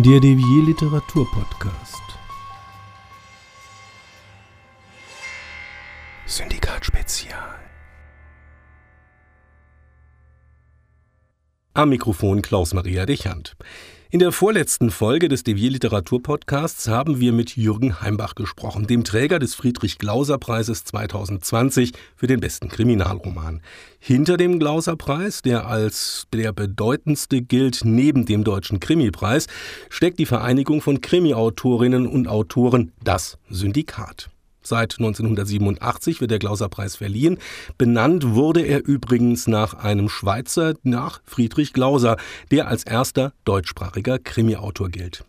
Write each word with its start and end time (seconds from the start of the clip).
Der 0.00 0.20
Devier 0.20 0.62
Literatur 0.62 1.28
Podcast. 1.32 2.02
Syndikat 6.24 6.84
Spezial. 6.84 7.67
Am 11.78 11.90
Mikrofon 11.90 12.42
Klaus-Maria 12.42 13.06
Dechant. 13.06 13.54
In 14.10 14.18
der 14.18 14.32
vorletzten 14.32 14.90
Folge 14.90 15.28
des 15.28 15.44
Devier 15.44 15.70
Literatur 15.70 16.20
Podcasts 16.20 16.88
haben 16.88 17.20
wir 17.20 17.32
mit 17.32 17.56
Jürgen 17.56 18.00
Heimbach 18.00 18.34
gesprochen, 18.34 18.88
dem 18.88 19.04
Träger 19.04 19.38
des 19.38 19.54
Friedrich-Glauser-Preises 19.54 20.82
2020 20.82 21.92
für 22.16 22.26
den 22.26 22.40
besten 22.40 22.68
Kriminalroman. 22.68 23.62
Hinter 24.00 24.36
dem 24.36 24.58
Glauser-Preis, 24.58 25.42
der 25.42 25.68
als 25.68 26.26
der 26.32 26.52
bedeutendste 26.52 27.42
gilt 27.42 27.82
neben 27.84 28.26
dem 28.26 28.42
Deutschen 28.42 28.80
Krimi-Preis, 28.80 29.46
steckt 29.88 30.18
die 30.18 30.26
Vereinigung 30.26 30.80
von 30.80 31.00
Krimi-Autorinnen 31.00 32.08
und 32.08 32.26
Autoren, 32.26 32.90
das 33.04 33.38
Syndikat. 33.50 34.30
Seit 34.68 34.98
1987 34.98 36.20
wird 36.20 36.30
der 36.30 36.38
Glauser-Preis 36.38 36.96
verliehen. 36.96 37.38
Benannt 37.78 38.34
wurde 38.34 38.60
er 38.60 38.86
übrigens 38.86 39.46
nach 39.46 39.72
einem 39.72 40.10
Schweizer, 40.10 40.74
nach 40.82 41.22
Friedrich 41.24 41.72
Glauser, 41.72 42.18
der 42.50 42.68
als 42.68 42.84
erster 42.84 43.32
deutschsprachiger 43.46 44.18
Krimi-Autor 44.18 44.90
gilt. 44.90 45.24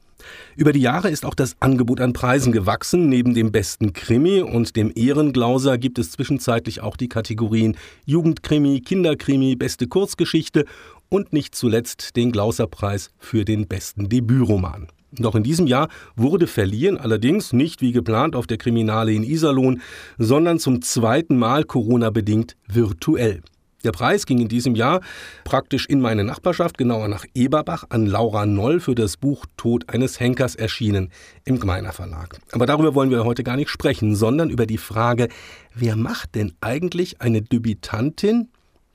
Über 0.57 0.73
die 0.73 0.81
Jahre 0.81 1.09
ist 1.09 1.25
auch 1.25 1.35
das 1.35 1.55
Angebot 1.61 2.01
an 2.01 2.11
Preisen 2.11 2.51
gewachsen. 2.51 3.07
Neben 3.07 3.33
dem 3.33 3.53
besten 3.53 3.93
Krimi 3.93 4.41
und 4.41 4.75
dem 4.75 4.91
Ehrenglauser 4.93 5.77
gibt 5.77 5.99
es 5.99 6.11
zwischenzeitlich 6.11 6.81
auch 6.81 6.97
die 6.97 7.07
Kategorien 7.07 7.77
Jugendkrimi, 8.05 8.81
Kinderkrimi, 8.81 9.55
beste 9.55 9.87
Kurzgeschichte 9.87 10.65
und 11.07 11.31
nicht 11.31 11.55
zuletzt 11.55 12.17
den 12.17 12.33
Glauserpreis 12.33 13.11
für 13.17 13.45
den 13.45 13.67
besten 13.67 14.09
Debütroman. 14.09 14.89
Doch 15.11 15.35
in 15.35 15.43
diesem 15.43 15.65
Jahr 15.65 15.89
wurde 16.15 16.47
verliehen, 16.47 16.97
allerdings 16.97 17.51
nicht 17.51 17.81
wie 17.81 17.91
geplant 17.91 18.35
auf 18.35 18.47
der 18.47 18.57
Kriminale 18.57 19.13
in 19.13 19.23
Iserlohn, 19.23 19.81
sondern 20.17 20.59
zum 20.59 20.81
zweiten 20.81 21.37
Mal 21.37 21.63
Corona-bedingt 21.63 22.55
virtuell. 22.67 23.41
Der 23.83 23.91
Preis 23.91 24.25
ging 24.25 24.39
in 24.39 24.49
diesem 24.49 24.75
Jahr 24.75 24.99
praktisch 25.45 25.85
in 25.85 26.01
meine 26.01 26.25
Nachbarschaft, 26.25 26.77
genauer 26.77 27.07
nach 27.07 27.25
Eberbach, 27.33 27.85
an 27.89 28.05
Laura 28.05 28.45
Noll 28.45 28.81
für 28.81 28.93
das 28.93 29.15
Buch 29.15 29.45
Tod 29.55 29.89
eines 29.89 30.19
Henkers 30.19 30.55
erschienen 30.55 31.11
im 31.45 31.59
Gmeiner 31.59 31.93
Verlag. 31.93 32.39
Aber 32.51 32.65
darüber 32.65 32.93
wollen 32.93 33.09
wir 33.09 33.23
heute 33.23 33.43
gar 33.43 33.55
nicht 33.55 33.69
sprechen, 33.69 34.15
sondern 34.15 34.49
über 34.49 34.65
die 34.65 34.77
Frage, 34.77 35.29
wer 35.73 35.95
macht 35.95 36.35
denn 36.35 36.53
eigentlich 36.59 37.21
eine 37.21 37.41
Debütantin 37.41 38.49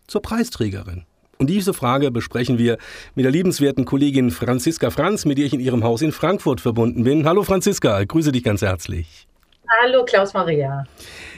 zur 0.07 0.21
Preisträgerin? 0.21 1.07
Und 1.39 1.51
diese 1.51 1.75
Frage 1.75 2.11
besprechen 2.11 2.59
wir 2.59 2.79
mit 3.15 3.25
der 3.25 3.33
liebenswerten 3.33 3.85
Kollegin 3.85 4.31
Franziska 4.31 4.91
Franz, 4.91 5.25
mit 5.25 5.39
der 5.39 5.47
ich 5.47 5.55
in 5.55 5.61
ihrem 5.61 5.85
Haus 5.85 6.03
in 6.03 6.13
Frankfurt 6.13 6.61
verbunden 6.61 7.05
bin. 7.05 7.27
Hallo 7.27 7.43
Franziska, 7.43 8.05
grüße 8.05 8.33
dich 8.33 8.45
ganz 8.45 8.63
herzlich. 8.63 9.27
Hallo 9.83 10.05
Klaus-Maria. 10.05 10.85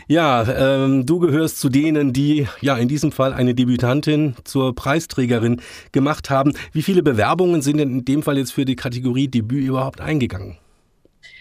Ja, 0.09 0.45
ähm, 0.85 1.07
du 1.07 1.19
gehörst 1.19 1.59
zu 1.59 1.69
denen, 1.69 2.13
die 2.13 2.47
ja 2.61 2.77
in 2.77 2.89
diesem 2.89 3.13
Fall 3.13 3.33
eine 3.33 3.55
Debütantin 3.55 4.37
zur 4.45 4.75
Preisträgerin 4.75 5.61
gemacht 5.93 6.31
haben. 6.31 6.53
Wie 6.73 6.83
viele 6.83 7.03
Bewerbungen 7.03 7.63
sind 7.63 7.79
denn 7.79 7.91
in 7.91 8.05
dem 8.05 8.23
Fall 8.23 8.39
jetzt 8.39 8.53
für 8.53 8.65
die 8.65 8.77
Kategorie 8.77 9.29
Debüt 9.29 9.65
überhaupt 9.65 10.01
eingegangen? 10.01 10.59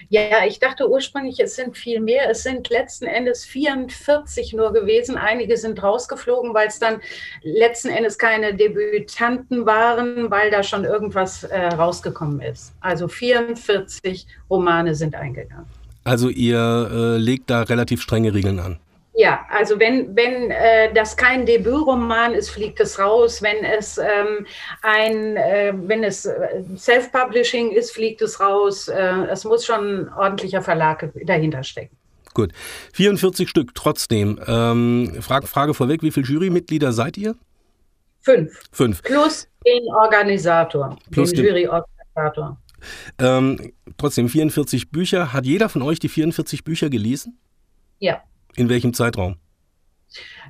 Ja, 0.09 0.45
ich 0.45 0.59
dachte 0.59 0.89
ursprünglich, 0.89 1.39
es 1.39 1.55
sind 1.55 1.77
viel 1.77 1.99
mehr. 1.99 2.29
Es 2.29 2.43
sind 2.43 2.69
letzten 2.69 3.05
Endes 3.05 3.45
44 3.45 4.53
nur 4.53 4.73
gewesen. 4.73 5.17
Einige 5.17 5.57
sind 5.57 5.81
rausgeflogen, 5.81 6.53
weil 6.53 6.67
es 6.67 6.79
dann 6.79 7.01
letzten 7.41 7.89
Endes 7.89 8.17
keine 8.17 8.53
Debütanten 8.53 9.65
waren, 9.65 10.29
weil 10.29 10.51
da 10.51 10.63
schon 10.63 10.85
irgendwas 10.85 11.43
äh, 11.43 11.67
rausgekommen 11.67 12.41
ist. 12.41 12.73
Also 12.81 13.07
44 13.07 14.27
Romane 14.49 14.95
sind 14.95 15.15
eingegangen. 15.15 15.65
Also 16.03 16.29
ihr 16.29 16.89
äh, 16.91 17.17
legt 17.17 17.49
da 17.49 17.63
relativ 17.63 18.01
strenge 18.01 18.33
Regeln 18.33 18.59
an. 18.59 18.79
Ja, 19.17 19.45
also 19.49 19.79
wenn, 19.79 20.13
wenn 20.15 20.51
äh, 20.51 20.93
das 20.93 21.15
kein 21.15 21.45
Debütroman 21.45 22.33
ist, 22.33 22.49
fliegt 22.49 22.81
es 22.81 22.99
raus. 22.99 23.41
Wenn 23.41 23.63
es 23.63 23.97
ähm, 23.97 24.45
ein, 24.81 25.37
äh, 25.37 25.73
wenn 25.73 26.03
es 26.03 26.25
äh, 26.25 26.63
Self-Publishing 26.75 27.71
ist, 27.71 27.91
fliegt 27.91 28.21
es 28.21 28.41
raus. 28.41 28.89
Äh, 28.89 29.25
es 29.31 29.45
muss 29.45 29.65
schon 29.65 30.01
ein 30.01 30.13
ordentlicher 30.13 30.61
Verlag 30.61 31.09
dahinter 31.25 31.63
stecken. 31.63 31.95
Gut. 32.33 32.51
44 32.93 33.47
Stück 33.47 33.73
trotzdem. 33.73 34.37
Ähm, 34.45 35.17
Frage, 35.21 35.47
Frage 35.47 35.73
vorweg, 35.73 36.03
wie 36.03 36.11
viele 36.11 36.27
Jurymitglieder 36.27 36.91
seid 36.91 37.15
ihr? 37.15 37.35
Fünf. 38.19 38.51
Fünf. 38.73 39.01
Plus 39.01 39.47
den 39.65 39.83
Organisator, 39.93 40.97
Plus 41.09 41.31
den 41.31 41.45
Juryorganisator. 41.45 42.57
Ähm, 43.17 43.71
trotzdem 43.97 44.27
44 44.27 44.91
Bücher. 44.91 45.31
Hat 45.31 45.45
jeder 45.45 45.69
von 45.69 45.81
euch 45.81 45.99
die 45.99 46.09
44 46.09 46.65
Bücher 46.65 46.89
gelesen? 46.89 47.39
Ja. 47.99 48.21
In 48.55 48.69
welchem 48.69 48.93
Zeitraum? 48.93 49.37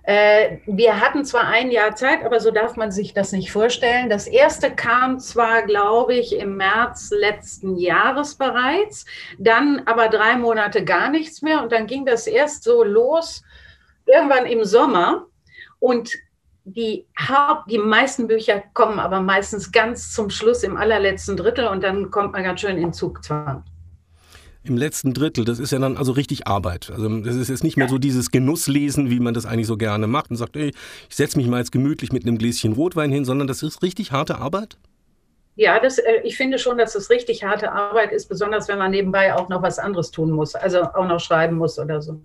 Äh, 0.03 0.57
wir 0.67 1.01
hatten 1.01 1.25
zwar 1.25 1.47
ein 1.47 1.71
Jahr 1.71 1.95
Zeit, 1.95 2.23
aber 2.23 2.39
so 2.39 2.51
darf 2.51 2.75
man 2.75 2.91
sich 2.91 3.13
das 3.13 3.31
nicht 3.31 3.51
vorstellen. 3.51 4.09
Das 4.09 4.27
erste 4.27 4.69
kam 4.69 5.19
zwar, 5.19 5.63
glaube 5.63 6.13
ich, 6.13 6.37
im 6.37 6.57
März 6.57 7.09
letzten 7.11 7.75
Jahres 7.77 8.35
bereits, 8.35 9.05
dann 9.39 9.81
aber 9.85 10.09
drei 10.09 10.37
Monate 10.37 10.83
gar 10.85 11.09
nichts 11.09 11.41
mehr 11.41 11.63
und 11.63 11.71
dann 11.71 11.87
ging 11.87 12.05
das 12.05 12.27
erst 12.27 12.63
so 12.63 12.83
los, 12.83 13.43
irgendwann 14.05 14.45
im 14.45 14.63
Sommer. 14.63 15.25
Und 15.79 16.11
die, 16.65 17.07
die 17.69 17.77
meisten 17.77 18.27
Bücher 18.27 18.63
kommen 18.73 18.99
aber 18.99 19.21
meistens 19.21 19.71
ganz 19.71 20.13
zum 20.13 20.29
Schluss 20.29 20.63
im 20.63 20.77
allerletzten 20.77 21.37
Drittel 21.37 21.67
und 21.67 21.83
dann 21.83 22.11
kommt 22.11 22.33
man 22.33 22.43
ganz 22.43 22.61
schön 22.61 22.77
in 22.77 22.93
Zugzwang 22.93 23.63
im 24.65 24.77
letzten 24.77 25.13
Drittel, 25.13 25.45
das 25.45 25.59
ist 25.59 25.71
ja 25.71 25.79
dann 25.79 25.97
also 25.97 26.11
richtig 26.11 26.47
Arbeit. 26.47 26.91
Also 26.91 27.07
das 27.19 27.35
ist 27.35 27.49
jetzt 27.49 27.63
nicht 27.63 27.77
mehr 27.77 27.89
so 27.89 27.97
dieses 27.97 28.31
Genusslesen, 28.31 29.09
wie 29.09 29.19
man 29.19 29.33
das 29.33 29.45
eigentlich 29.45 29.67
so 29.67 29.77
gerne 29.77 30.07
macht 30.07 30.31
und 30.31 30.37
sagt, 30.37 30.55
ey, 30.55 30.71
ich 31.09 31.15
setze 31.15 31.37
mich 31.37 31.47
mal 31.47 31.59
jetzt 31.59 31.71
gemütlich 31.71 32.11
mit 32.11 32.25
einem 32.25 32.37
Gläschen 32.37 32.73
Rotwein 32.73 33.11
hin, 33.11 33.25
sondern 33.25 33.47
das 33.47 33.63
ist 33.63 33.81
richtig 33.83 34.11
harte 34.11 34.37
Arbeit. 34.37 34.77
Ja, 35.55 35.79
das, 35.79 35.99
äh, 35.99 36.21
ich 36.23 36.35
finde 36.35 36.59
schon, 36.59 36.77
dass 36.77 36.93
das 36.93 37.09
richtig 37.09 37.43
harte 37.43 37.71
Arbeit 37.71 38.11
ist, 38.11 38.27
besonders 38.27 38.67
wenn 38.67 38.77
man 38.77 38.91
nebenbei 38.91 39.33
auch 39.33 39.47
noch 39.47 39.61
was 39.61 39.79
anderes 39.79 40.11
tun 40.11 40.31
muss, 40.31 40.53
also 40.55 40.81
auch 40.81 41.07
noch 41.07 41.19
schreiben 41.19 41.55
muss 41.55 41.79
oder 41.79 42.01
so. 42.01 42.19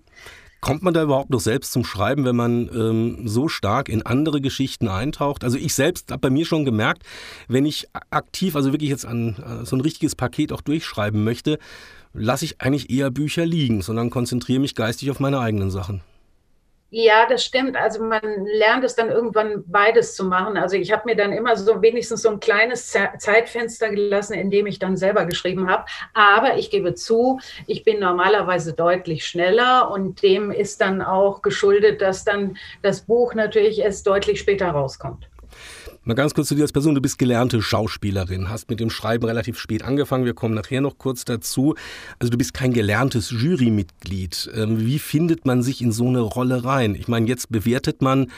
Kommt 0.59 0.83
man 0.83 0.93
da 0.93 1.01
überhaupt 1.01 1.31
noch 1.31 1.39
selbst 1.39 1.71
zum 1.71 1.83
Schreiben, 1.83 2.23
wenn 2.23 2.35
man 2.35 2.69
ähm, 2.71 3.27
so 3.27 3.47
stark 3.47 3.89
in 3.89 4.05
andere 4.05 4.41
Geschichten 4.41 4.89
eintaucht? 4.89 5.43
Also 5.43 5.57
ich 5.57 5.73
selbst 5.73 6.11
habe 6.11 6.19
bei 6.19 6.29
mir 6.29 6.45
schon 6.45 6.65
gemerkt, 6.65 7.01
wenn 7.47 7.65
ich 7.65 7.87
aktiv, 8.11 8.55
also 8.55 8.71
wirklich 8.71 8.91
jetzt 8.91 9.07
an 9.07 9.37
äh, 9.37 9.65
so 9.65 9.75
ein 9.75 9.81
richtiges 9.81 10.15
Paket 10.15 10.53
auch 10.53 10.61
durchschreiben 10.61 11.23
möchte, 11.23 11.57
lasse 12.13 12.45
ich 12.45 12.61
eigentlich 12.61 12.89
eher 12.89 13.11
Bücher 13.11 13.45
liegen, 13.45 13.81
sondern 13.81 14.09
konzentriere 14.09 14.59
mich 14.59 14.75
geistig 14.75 15.11
auf 15.11 15.19
meine 15.19 15.39
eigenen 15.39 15.71
Sachen. 15.71 16.01
Ja, 16.93 17.25
das 17.25 17.45
stimmt. 17.45 17.77
Also 17.77 18.03
man 18.03 18.21
lernt 18.57 18.83
es 18.83 18.95
dann 18.95 19.09
irgendwann 19.09 19.63
beides 19.65 20.13
zu 20.13 20.25
machen. 20.25 20.57
Also 20.57 20.75
ich 20.75 20.91
habe 20.91 21.03
mir 21.05 21.15
dann 21.15 21.31
immer 21.31 21.55
so 21.55 21.81
wenigstens 21.81 22.21
so 22.21 22.29
ein 22.29 22.41
kleines 22.41 22.91
Zeitfenster 23.17 23.91
gelassen, 23.91 24.33
in 24.33 24.51
dem 24.51 24.67
ich 24.67 24.77
dann 24.77 24.97
selber 24.97 25.25
geschrieben 25.25 25.69
habe. 25.69 25.85
Aber 26.13 26.57
ich 26.57 26.69
gebe 26.69 26.93
zu, 26.93 27.39
ich 27.65 27.85
bin 27.85 28.01
normalerweise 28.01 28.73
deutlich 28.73 29.25
schneller 29.25 29.89
und 29.89 30.21
dem 30.21 30.51
ist 30.51 30.81
dann 30.81 31.01
auch 31.01 31.41
geschuldet, 31.41 32.01
dass 32.01 32.25
dann 32.25 32.57
das 32.81 33.03
Buch 33.03 33.35
natürlich 33.35 33.79
erst 33.79 34.05
deutlich 34.05 34.41
später 34.41 34.67
rauskommt. 34.71 35.30
Mal 36.03 36.15
ganz 36.15 36.33
kurz 36.33 36.47
zu 36.47 36.55
dir 36.55 36.63
als 36.63 36.71
Person. 36.71 36.95
Du 36.95 37.01
bist 37.01 37.19
gelernte 37.19 37.61
Schauspielerin, 37.61 38.49
hast 38.49 38.71
mit 38.71 38.79
dem 38.79 38.89
Schreiben 38.89 39.23
relativ 39.23 39.59
spät 39.59 39.83
angefangen. 39.83 40.25
Wir 40.25 40.33
kommen 40.33 40.55
nachher 40.55 40.81
noch 40.81 40.97
kurz 40.97 41.25
dazu. 41.25 41.75
Also 42.17 42.31
du 42.31 42.39
bist 42.39 42.55
kein 42.55 42.73
gelerntes 42.73 43.29
Jurymitglied. 43.29 44.49
Ähm, 44.55 44.79
wie 44.79 44.97
findet 44.97 45.45
man 45.45 45.61
sich 45.61 45.79
in 45.79 45.91
so 45.91 46.07
eine 46.07 46.21
Rolle 46.21 46.65
rein? 46.65 46.95
Ich 46.95 47.07
meine, 47.07 47.27
jetzt 47.27 47.51
bewertet 47.51 48.01
man 48.01 48.31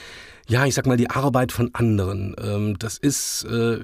ja, 0.46 0.66
ich 0.66 0.76
sag 0.76 0.86
mal, 0.88 0.98
die 0.98 1.10
Arbeit 1.10 1.54
von 1.54 1.70
anderen. 1.74 2.36
Ähm, 2.38 2.78
das 2.78 2.98
ist, 2.98 3.46
äh, 3.50 3.80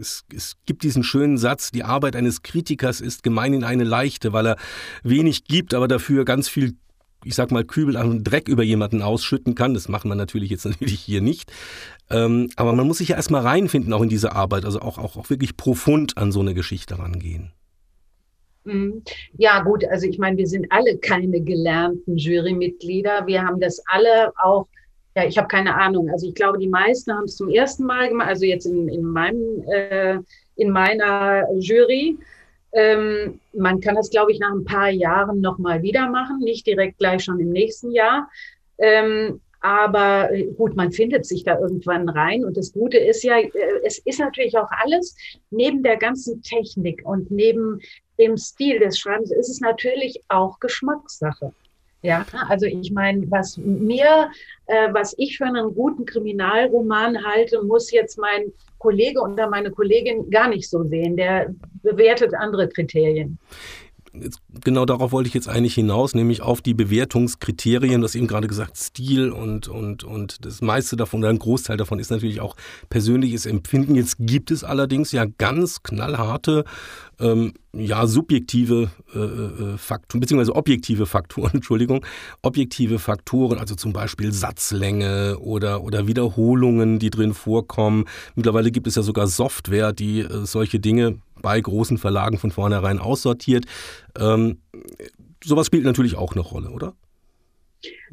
es, 0.00 0.24
es 0.34 0.56
gibt 0.66 0.82
diesen 0.82 1.04
schönen 1.04 1.38
Satz, 1.38 1.70
die 1.70 1.84
Arbeit 1.84 2.16
eines 2.16 2.42
Kritikers 2.42 3.00
ist 3.00 3.22
gemeinhin 3.22 3.62
eine 3.62 3.84
leichte, 3.84 4.32
weil 4.32 4.48
er 4.48 4.56
wenig 5.04 5.44
gibt, 5.44 5.74
aber 5.74 5.86
dafür 5.86 6.24
ganz 6.24 6.48
viel 6.48 6.74
ich 7.24 7.34
sag 7.34 7.50
mal, 7.50 7.64
Kübel 7.64 7.96
an 7.96 8.24
Dreck 8.24 8.48
über 8.48 8.62
jemanden 8.62 9.02
ausschütten 9.02 9.54
kann. 9.54 9.74
Das 9.74 9.88
machen 9.88 10.10
wir 10.10 10.14
natürlich 10.14 10.50
jetzt 10.50 10.64
natürlich 10.66 11.00
hier 11.00 11.20
nicht. 11.20 11.52
Ähm, 12.10 12.50
aber 12.56 12.72
man 12.72 12.86
muss 12.86 12.98
sich 12.98 13.08
ja 13.08 13.16
erstmal 13.16 13.42
reinfinden, 13.42 13.92
auch 13.92 14.02
in 14.02 14.08
diese 14.08 14.32
Arbeit, 14.32 14.64
also 14.64 14.80
auch, 14.80 14.98
auch, 14.98 15.16
auch 15.16 15.30
wirklich 15.30 15.56
profund 15.56 16.18
an 16.18 16.32
so 16.32 16.40
eine 16.40 16.54
Geschichte 16.54 16.98
rangehen. 16.98 17.52
Mhm. 18.64 19.02
Ja, 19.36 19.62
gut, 19.62 19.84
also 19.84 20.06
ich 20.06 20.18
meine, 20.18 20.36
wir 20.36 20.46
sind 20.46 20.66
alle 20.70 20.96
keine 20.98 21.40
gelernten 21.40 22.16
Jurymitglieder. 22.16 23.26
Wir 23.26 23.42
haben 23.42 23.60
das 23.60 23.82
alle 23.86 24.32
auch, 24.42 24.68
ja, 25.16 25.24
ich 25.24 25.36
habe 25.36 25.48
keine 25.48 25.74
Ahnung. 25.74 26.08
Also 26.10 26.28
ich 26.28 26.34
glaube, 26.34 26.58
die 26.58 26.68
meisten 26.68 27.12
haben 27.12 27.24
es 27.24 27.36
zum 27.36 27.48
ersten 27.48 27.84
Mal 27.84 28.08
gemacht, 28.08 28.28
also 28.28 28.44
jetzt 28.44 28.66
in, 28.66 28.88
in 28.88 29.02
meinem, 29.02 29.62
äh, 29.68 30.18
in 30.56 30.70
meiner 30.70 31.46
Jury. 31.58 32.16
Ähm, 32.72 33.40
man 33.52 33.80
kann 33.80 33.96
das, 33.96 34.10
glaube 34.10 34.32
ich, 34.32 34.38
nach 34.38 34.52
ein 34.52 34.64
paar 34.64 34.90
Jahren 34.90 35.40
nochmal 35.40 35.82
wieder 35.82 36.08
machen, 36.08 36.38
nicht 36.40 36.66
direkt 36.66 36.98
gleich 36.98 37.24
schon 37.24 37.40
im 37.40 37.50
nächsten 37.50 37.90
Jahr. 37.90 38.28
Ähm, 38.78 39.40
Aber 39.60 40.32
äh, 40.32 40.46
gut, 40.54 40.74
man 40.74 40.90
findet 40.90 41.24
sich 41.24 41.44
da 41.44 41.58
irgendwann 41.58 42.08
rein. 42.08 42.44
Und 42.44 42.56
das 42.56 42.72
Gute 42.72 42.98
ist 42.98 43.22
ja, 43.22 43.38
äh, 43.38 43.50
es 43.84 43.98
ist 43.98 44.18
natürlich 44.18 44.58
auch 44.58 44.70
alles 44.82 45.14
neben 45.50 45.82
der 45.82 45.96
ganzen 45.96 46.42
Technik 46.42 47.02
und 47.04 47.30
neben 47.30 47.80
dem 48.18 48.36
Stil 48.36 48.80
des 48.80 48.98
Schreibens 48.98 49.30
ist 49.30 49.48
es 49.48 49.60
natürlich 49.60 50.20
auch 50.28 50.58
Geschmackssache. 50.58 51.52
Ja, 52.02 52.26
also 52.48 52.66
ich 52.66 52.90
meine, 52.90 53.30
was 53.30 53.56
mir, 53.56 54.28
äh, 54.66 54.92
was 54.92 55.14
ich 55.18 55.38
für 55.38 55.46
einen 55.46 55.72
guten 55.74 56.04
Kriminalroman 56.04 57.24
halte, 57.24 57.62
muss 57.62 57.92
jetzt 57.92 58.18
mein 58.18 58.52
Kollege 58.82 59.20
oder 59.20 59.48
meine 59.48 59.70
Kollegin 59.70 60.28
gar 60.28 60.48
nicht 60.48 60.68
so 60.68 60.82
sehen. 60.82 61.16
Der 61.16 61.54
bewertet 61.82 62.34
andere 62.34 62.68
Kriterien 62.68 63.38
genau 64.62 64.84
darauf 64.84 65.12
wollte 65.12 65.28
ich 65.28 65.34
jetzt 65.34 65.48
eigentlich 65.48 65.74
hinaus, 65.74 66.14
nämlich 66.14 66.42
auf 66.42 66.60
die 66.60 66.74
Bewertungskriterien. 66.74 68.00
Du 68.00 68.06
hast 68.06 68.14
eben 68.14 68.26
gerade 68.26 68.46
gesagt, 68.46 68.76
Stil 68.76 69.30
und, 69.30 69.68
und, 69.68 70.04
und 70.04 70.44
das 70.44 70.60
meiste 70.60 70.96
davon 70.96 71.20
oder 71.20 71.30
ein 71.30 71.38
Großteil 71.38 71.76
davon 71.76 71.98
ist 71.98 72.10
natürlich 72.10 72.40
auch 72.40 72.56
persönliches 72.90 73.46
Empfinden. 73.46 73.94
Jetzt 73.94 74.16
gibt 74.18 74.50
es 74.50 74.64
allerdings 74.64 75.12
ja 75.12 75.24
ganz 75.38 75.82
knallharte, 75.82 76.64
ähm, 77.20 77.54
ja, 77.72 78.06
subjektive 78.06 78.90
äh, 79.14 79.18
äh 79.18 79.78
Faktoren, 79.78 80.20
beziehungsweise 80.20 80.54
objektive 80.56 81.06
Faktoren, 81.06 81.50
Entschuldigung, 81.54 82.04
objektive 82.42 82.98
Faktoren, 82.98 83.58
also 83.58 83.74
zum 83.74 83.92
Beispiel 83.92 84.32
Satzlänge 84.32 85.38
oder, 85.38 85.82
oder 85.82 86.06
Wiederholungen, 86.06 86.98
die 86.98 87.10
drin 87.10 87.32
vorkommen. 87.32 88.04
Mittlerweile 88.34 88.70
gibt 88.70 88.86
es 88.86 88.96
ja 88.96 89.02
sogar 89.02 89.26
Software, 89.26 89.92
die 89.92 90.20
äh, 90.20 90.44
solche 90.44 90.80
Dinge 90.80 91.18
bei 91.42 91.60
großen 91.60 91.98
Verlagen 91.98 92.38
von 92.38 92.50
vornherein 92.50 92.98
aussortiert. 92.98 93.66
Ähm, 94.18 94.58
sowas 95.44 95.66
spielt 95.66 95.84
natürlich 95.84 96.16
auch 96.16 96.32
eine 96.32 96.42
Rolle, 96.42 96.70
oder? 96.70 96.94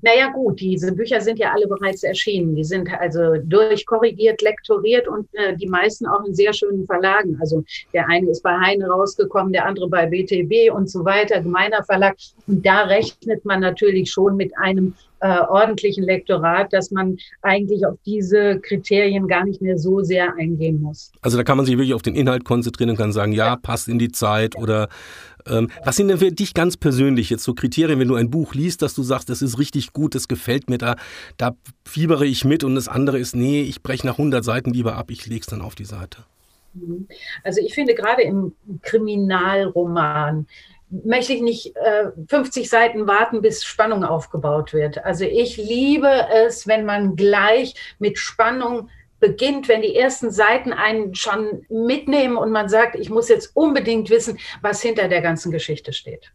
Naja 0.01 0.29
gut, 0.29 0.59
diese 0.59 0.93
Bücher 0.93 1.21
sind 1.21 1.39
ja 1.39 1.51
alle 1.51 1.67
bereits 1.67 2.03
erschienen. 2.03 2.55
Die 2.55 2.63
sind 2.63 2.89
also 2.89 3.35
durchkorrigiert, 3.43 4.41
lektoriert 4.41 5.07
und 5.07 5.27
äh, 5.33 5.55
die 5.57 5.67
meisten 5.67 6.07
auch 6.07 6.25
in 6.25 6.33
sehr 6.33 6.53
schönen 6.53 6.85
Verlagen. 6.85 7.37
Also 7.39 7.63
der 7.93 8.07
eine 8.07 8.29
ist 8.29 8.41
bei 8.41 8.57
Heine 8.57 8.87
rausgekommen, 8.87 9.53
der 9.53 9.65
andere 9.65 9.89
bei 9.89 10.05
BTB 10.05 10.73
und 10.73 10.89
so 10.89 11.05
weiter, 11.05 11.41
gemeiner 11.41 11.83
Verlag. 11.83 12.15
Und 12.47 12.65
da 12.65 12.83
rechnet 12.83 13.45
man 13.45 13.59
natürlich 13.59 14.09
schon 14.09 14.37
mit 14.37 14.57
einem 14.57 14.95
äh, 15.21 15.39
ordentlichen 15.41 16.03
Lektorat, 16.03 16.71
dass 16.73 16.91
man 16.91 17.17
eigentlich 17.41 17.85
auf 17.85 17.97
diese 18.05 18.59
Kriterien 18.59 19.27
gar 19.27 19.45
nicht 19.45 19.61
mehr 19.61 19.77
so 19.77 20.01
sehr 20.01 20.33
eingehen 20.35 20.81
muss. 20.81 21.11
Also 21.21 21.37
da 21.37 21.43
kann 21.43 21.57
man 21.57 21.65
sich 21.65 21.77
wirklich 21.77 21.93
auf 21.93 22.01
den 22.01 22.15
Inhalt 22.15 22.45
konzentrieren 22.45 22.91
und 22.91 22.97
kann 22.97 23.11
sagen, 23.11 23.31
ja, 23.31 23.55
passt 23.55 23.87
in 23.87 23.99
die 23.99 24.11
Zeit 24.11 24.55
oder 24.55 24.89
ähm, 25.45 25.69
was 25.83 25.95
sind 25.95 26.09
denn 26.09 26.17
für 26.17 26.31
dich 26.31 26.53
ganz 26.53 26.77
persönlich 26.77 27.29
jetzt 27.29 27.43
so 27.43 27.53
Kriterien, 27.53 27.99
wenn 27.99 28.07
du 28.07 28.15
ein 28.15 28.29
Buch 28.29 28.53
liest, 28.53 28.81
dass 28.81 28.93
du 28.93 29.03
sagst, 29.03 29.29
das 29.29 29.41
ist 29.41 29.57
richtig 29.57 29.93
gut, 29.93 30.15
das 30.15 30.27
gefällt 30.27 30.69
mir, 30.69 30.77
da, 30.77 30.95
da 31.37 31.55
fiebere 31.85 32.25
ich 32.25 32.45
mit 32.45 32.63
und 32.63 32.75
das 32.75 32.87
andere 32.87 33.19
ist, 33.19 33.35
nee, 33.35 33.61
ich 33.61 33.81
breche 33.81 34.05
nach 34.05 34.17
100 34.17 34.43
Seiten 34.43 34.71
lieber 34.71 34.95
ab, 34.95 35.11
ich 35.11 35.25
lege 35.25 35.41
es 35.41 35.47
dann 35.47 35.61
auf 35.61 35.75
die 35.75 35.85
Seite? 35.85 36.23
Mhm. 36.73 37.07
Also 37.43 37.61
ich 37.61 37.73
finde 37.73 37.95
gerade 37.95 38.21
im 38.21 38.53
Kriminalroman 38.81 40.47
möchte 40.89 41.33
ich 41.33 41.41
nicht 41.41 41.75
äh, 41.75 42.11
50 42.27 42.69
Seiten 42.69 43.07
warten, 43.07 43.41
bis 43.41 43.63
Spannung 43.63 44.03
aufgebaut 44.03 44.73
wird. 44.73 45.03
Also 45.03 45.25
ich 45.25 45.57
liebe 45.57 46.09
es, 46.33 46.67
wenn 46.67 46.85
man 46.85 47.15
gleich 47.15 47.75
mit 47.99 48.17
Spannung 48.17 48.89
beginnt, 49.19 49.67
wenn 49.67 49.81
die 49.81 49.95
ersten 49.95 50.31
Seiten 50.31 50.71
einen 50.73 51.13
schon 51.13 51.65
mitnehmen 51.69 52.37
und 52.37 52.51
man 52.51 52.69
sagt, 52.69 52.95
ich 52.95 53.09
muss 53.09 53.29
jetzt 53.29 53.55
unbedingt 53.55 54.09
wissen, 54.09 54.39
was 54.61 54.81
hinter 54.81 55.07
der 55.07 55.21
ganzen 55.21 55.51
Geschichte 55.51 55.93
steht. 55.93 56.31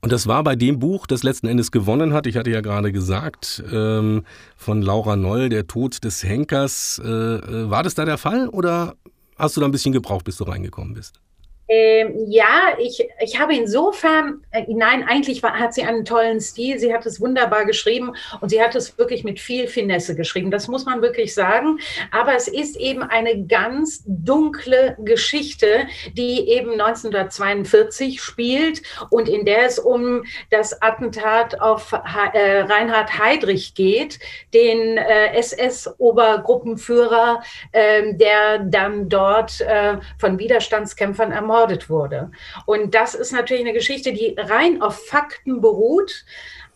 Und 0.00 0.12
das 0.12 0.28
war 0.28 0.44
bei 0.44 0.54
dem 0.54 0.78
Buch, 0.78 1.08
das 1.08 1.24
letzten 1.24 1.48
Endes 1.48 1.72
gewonnen 1.72 2.12
hat, 2.12 2.28
ich 2.28 2.36
hatte 2.36 2.50
ja 2.50 2.60
gerade 2.60 2.92
gesagt, 2.92 3.62
ähm, 3.72 4.24
von 4.56 4.80
Laura 4.80 5.16
Noll, 5.16 5.48
Der 5.48 5.66
Tod 5.66 6.04
des 6.04 6.22
Henkers. 6.22 7.02
Äh, 7.04 7.08
äh 7.08 7.70
war 7.70 7.82
das 7.82 7.96
da 7.96 8.04
der 8.04 8.16
Fall 8.16 8.48
oder 8.48 8.94
hast 9.36 9.56
du 9.56 9.60
da 9.60 9.66
ein 9.66 9.72
bisschen 9.72 9.92
gebraucht, 9.92 10.24
bis 10.24 10.36
du 10.36 10.44
reingekommen 10.44 10.94
bist? 10.94 11.20
Ähm, 11.68 12.14
ja, 12.28 12.76
ich, 12.78 13.06
ich 13.20 13.38
habe 13.38 13.54
insofern, 13.54 14.42
äh, 14.52 14.64
nein, 14.68 15.04
eigentlich 15.06 15.42
war, 15.42 15.58
hat 15.58 15.74
sie 15.74 15.82
einen 15.82 16.06
tollen 16.06 16.40
Stil. 16.40 16.78
Sie 16.78 16.94
hat 16.94 17.04
es 17.04 17.20
wunderbar 17.20 17.66
geschrieben 17.66 18.14
und 18.40 18.48
sie 18.48 18.62
hat 18.62 18.74
es 18.74 18.96
wirklich 18.96 19.22
mit 19.22 19.38
viel 19.38 19.68
Finesse 19.68 20.16
geschrieben. 20.16 20.50
Das 20.50 20.66
muss 20.66 20.86
man 20.86 21.02
wirklich 21.02 21.34
sagen. 21.34 21.78
Aber 22.10 22.34
es 22.34 22.48
ist 22.48 22.76
eben 22.76 23.02
eine 23.02 23.44
ganz 23.44 24.02
dunkle 24.06 24.96
Geschichte, 25.00 25.86
die 26.14 26.48
eben 26.48 26.72
1942 26.72 28.22
spielt 28.22 28.80
und 29.10 29.28
in 29.28 29.44
der 29.44 29.66
es 29.66 29.78
um 29.78 30.24
das 30.50 30.80
Attentat 30.80 31.60
auf 31.60 31.92
äh, 31.92 32.60
Reinhard 32.60 33.18
Heydrich 33.18 33.74
geht, 33.74 34.18
den 34.54 34.96
äh, 34.96 35.36
SS-Obergruppenführer, 35.36 37.42
äh, 37.72 38.14
der 38.14 38.60
dann 38.60 39.10
dort 39.10 39.60
äh, 39.60 39.98
von 40.18 40.38
Widerstandskämpfern 40.38 41.32
ermordet 41.32 41.57
ermordet 41.58 41.90
wurde. 41.90 42.30
Und 42.66 42.94
das 42.94 43.14
ist 43.14 43.32
natürlich 43.32 43.62
eine 43.62 43.72
Geschichte, 43.72 44.12
die 44.12 44.34
rein 44.38 44.82
auf 44.82 45.06
Fakten 45.06 45.60
beruht. 45.60 46.24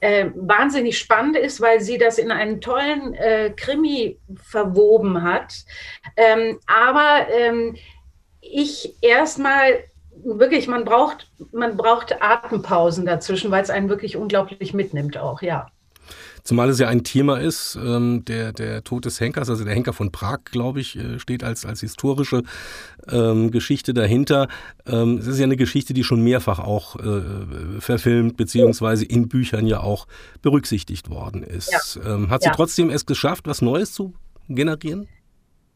Äh, 0.00 0.30
wahnsinnig 0.34 0.98
spannend 0.98 1.36
ist, 1.36 1.60
weil 1.60 1.80
sie 1.80 1.96
das 1.96 2.18
in 2.18 2.32
einen 2.32 2.60
tollen 2.60 3.14
äh, 3.14 3.52
Krimi 3.56 4.18
verwoben 4.42 5.22
hat. 5.22 5.54
Ähm, 6.16 6.58
aber 6.66 7.28
ähm, 7.30 7.76
ich 8.40 8.96
erstmal 9.00 9.84
wirklich, 10.24 10.66
man 10.66 10.84
braucht, 10.84 11.30
man 11.52 11.76
braucht 11.76 12.20
Atempausen 12.20 13.06
dazwischen, 13.06 13.52
weil 13.52 13.62
es 13.62 13.70
einen 13.70 13.88
wirklich 13.88 14.16
unglaublich 14.16 14.74
mitnimmt 14.74 15.16
auch, 15.18 15.40
ja. 15.40 15.68
Zumal 16.44 16.68
es 16.70 16.78
ja 16.78 16.88
ein 16.88 17.04
Thema 17.04 17.38
ist, 17.38 17.76
ähm, 17.76 18.24
der, 18.24 18.52
der 18.52 18.82
Tod 18.82 19.04
des 19.04 19.20
Henkers, 19.20 19.48
also 19.48 19.64
der 19.64 19.74
Henker 19.74 19.92
von 19.92 20.10
Prag, 20.10 20.40
glaube 20.44 20.80
ich, 20.80 20.96
äh, 20.96 21.18
steht 21.18 21.44
als, 21.44 21.64
als 21.64 21.80
historische 21.80 22.42
ähm, 23.08 23.50
Geschichte 23.50 23.94
dahinter. 23.94 24.48
Ähm, 24.86 25.18
es 25.18 25.26
ist 25.26 25.38
ja 25.38 25.44
eine 25.44 25.56
Geschichte, 25.56 25.94
die 25.94 26.02
schon 26.02 26.22
mehrfach 26.22 26.58
auch 26.58 26.96
äh, 26.96 27.22
verfilmt, 27.78 28.36
beziehungsweise 28.36 29.04
in 29.04 29.28
Büchern 29.28 29.66
ja 29.66 29.80
auch 29.80 30.06
berücksichtigt 30.42 31.10
worden 31.10 31.42
ist. 31.44 31.70
Ja. 31.96 32.14
Ähm, 32.14 32.30
hat 32.30 32.42
sie 32.42 32.48
ja. 32.48 32.54
trotzdem 32.54 32.90
es 32.90 33.06
geschafft, 33.06 33.46
was 33.46 33.62
Neues 33.62 33.92
zu 33.92 34.14
generieren? 34.48 35.08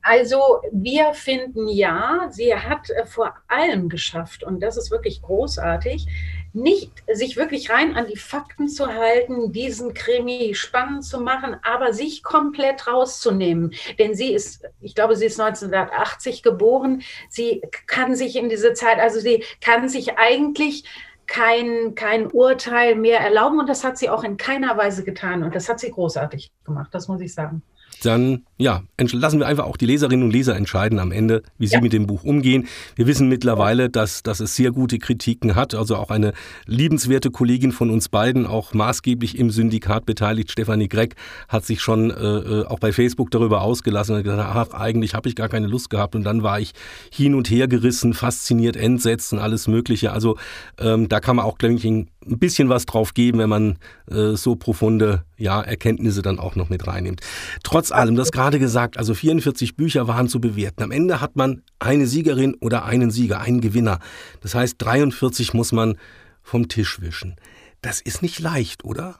Also 0.08 0.38
wir 0.70 1.14
finden 1.14 1.66
ja, 1.66 2.28
sie 2.30 2.54
hat 2.54 2.90
äh, 2.90 3.06
vor 3.06 3.34
allem 3.48 3.88
geschafft, 3.88 4.44
und 4.44 4.60
das 4.60 4.76
ist 4.76 4.92
wirklich 4.92 5.20
großartig, 5.20 6.06
nicht 6.56 6.90
sich 7.12 7.36
wirklich 7.36 7.70
rein 7.70 7.94
an 7.94 8.06
die 8.06 8.16
Fakten 8.16 8.68
zu 8.68 8.86
halten, 8.86 9.52
diesen 9.52 9.94
Krimi 9.94 10.54
spannend 10.54 11.04
zu 11.04 11.20
machen, 11.20 11.56
aber 11.62 11.92
sich 11.92 12.22
komplett 12.22 12.86
rauszunehmen. 12.86 13.74
Denn 13.98 14.14
sie 14.14 14.32
ist, 14.32 14.64
ich 14.80 14.94
glaube, 14.94 15.16
sie 15.16 15.26
ist 15.26 15.38
1980 15.38 16.42
geboren. 16.42 17.02
Sie 17.28 17.62
kann 17.86 18.16
sich 18.16 18.36
in 18.36 18.48
diese 18.48 18.72
Zeit, 18.72 18.98
also 18.98 19.20
sie 19.20 19.44
kann 19.60 19.88
sich 19.88 20.18
eigentlich 20.18 20.84
kein, 21.26 21.94
kein 21.94 22.30
Urteil 22.30 22.94
mehr 22.94 23.20
erlauben 23.20 23.58
und 23.60 23.68
das 23.68 23.84
hat 23.84 23.98
sie 23.98 24.08
auch 24.08 24.24
in 24.24 24.36
keiner 24.36 24.76
Weise 24.76 25.04
getan 25.04 25.42
und 25.42 25.54
das 25.54 25.68
hat 25.68 25.80
sie 25.80 25.90
großartig 25.90 26.52
gemacht, 26.64 26.88
das 26.92 27.08
muss 27.08 27.20
ich 27.20 27.34
sagen 27.34 27.62
dann 28.02 28.44
ja, 28.58 28.82
lassen 28.98 29.38
wir 29.38 29.46
einfach 29.46 29.66
auch 29.66 29.76
die 29.76 29.84
Leserinnen 29.84 30.24
und 30.24 30.30
Leser 30.30 30.56
entscheiden 30.56 30.98
am 30.98 31.12
Ende, 31.12 31.42
wie 31.58 31.66
sie 31.66 31.74
ja. 31.74 31.80
mit 31.82 31.92
dem 31.92 32.06
Buch 32.06 32.24
umgehen. 32.24 32.66
Wir 32.94 33.06
wissen 33.06 33.28
mittlerweile, 33.28 33.90
dass, 33.90 34.22
dass 34.22 34.40
es 34.40 34.56
sehr 34.56 34.70
gute 34.70 34.98
Kritiken 34.98 35.54
hat. 35.54 35.74
Also 35.74 35.96
auch 35.96 36.10
eine 36.10 36.32
liebenswerte 36.64 37.30
Kollegin 37.30 37.72
von 37.72 37.90
uns 37.90 38.08
beiden, 38.08 38.46
auch 38.46 38.72
maßgeblich 38.72 39.38
im 39.38 39.50
Syndikat 39.50 40.06
beteiligt, 40.06 40.50
Stefanie 40.50 40.88
Greck, 40.88 41.16
hat 41.48 41.66
sich 41.66 41.82
schon 41.82 42.10
äh, 42.10 42.14
äh 42.14 42.66
auch 42.66 42.78
bei 42.78 42.92
Facebook 42.92 43.30
darüber 43.30 43.60
ausgelassen 43.60 44.16
und 44.16 44.22
gesagt, 44.22 44.42
ach, 44.42 44.72
eigentlich 44.72 45.14
habe 45.14 45.28
ich 45.28 45.36
gar 45.36 45.50
keine 45.50 45.66
Lust 45.66 45.90
gehabt. 45.90 46.14
Und 46.14 46.24
dann 46.24 46.42
war 46.42 46.58
ich 46.58 46.72
hin 47.12 47.34
und 47.34 47.50
her 47.50 47.68
gerissen, 47.68 48.14
fasziniert, 48.14 48.76
entsetzt 48.76 49.34
und 49.34 49.38
alles 49.38 49.68
Mögliche. 49.68 50.12
Also 50.12 50.38
ähm, 50.78 51.10
da 51.10 51.20
kann 51.20 51.36
man 51.36 51.44
auch, 51.44 51.58
glaube 51.58 51.74
ich, 51.74 51.84
ein 51.84 52.08
bisschen 52.38 52.68
was 52.68 52.86
drauf 52.86 53.12
geben, 53.12 53.38
wenn 53.38 53.48
man 53.48 53.78
äh, 54.10 54.32
so 54.34 54.56
profunde 54.56 55.24
ja, 55.36 55.60
Erkenntnisse 55.60 56.22
dann 56.22 56.38
auch 56.38 56.56
noch 56.56 56.68
mit 56.68 56.86
reinnimmt. 56.86 57.20
Trotz 57.62 57.92
allem, 57.92 58.16
das 58.16 58.32
gerade 58.46 58.60
gesagt, 58.60 58.96
also 58.96 59.12
44 59.12 59.74
Bücher 59.74 60.06
waren 60.06 60.28
zu 60.28 60.40
bewerten. 60.40 60.84
Am 60.84 60.92
Ende 60.92 61.20
hat 61.20 61.34
man 61.34 61.64
eine 61.80 62.06
Siegerin 62.06 62.54
oder 62.60 62.84
einen 62.84 63.10
Sieger, 63.10 63.40
einen 63.40 63.60
Gewinner. 63.60 63.98
Das 64.40 64.54
heißt, 64.54 64.76
43 64.78 65.52
muss 65.52 65.72
man 65.72 65.98
vom 66.44 66.68
Tisch 66.68 67.00
wischen. 67.00 67.34
Das 67.82 68.00
ist 68.00 68.22
nicht 68.22 68.38
leicht, 68.38 68.84
oder? 68.84 69.18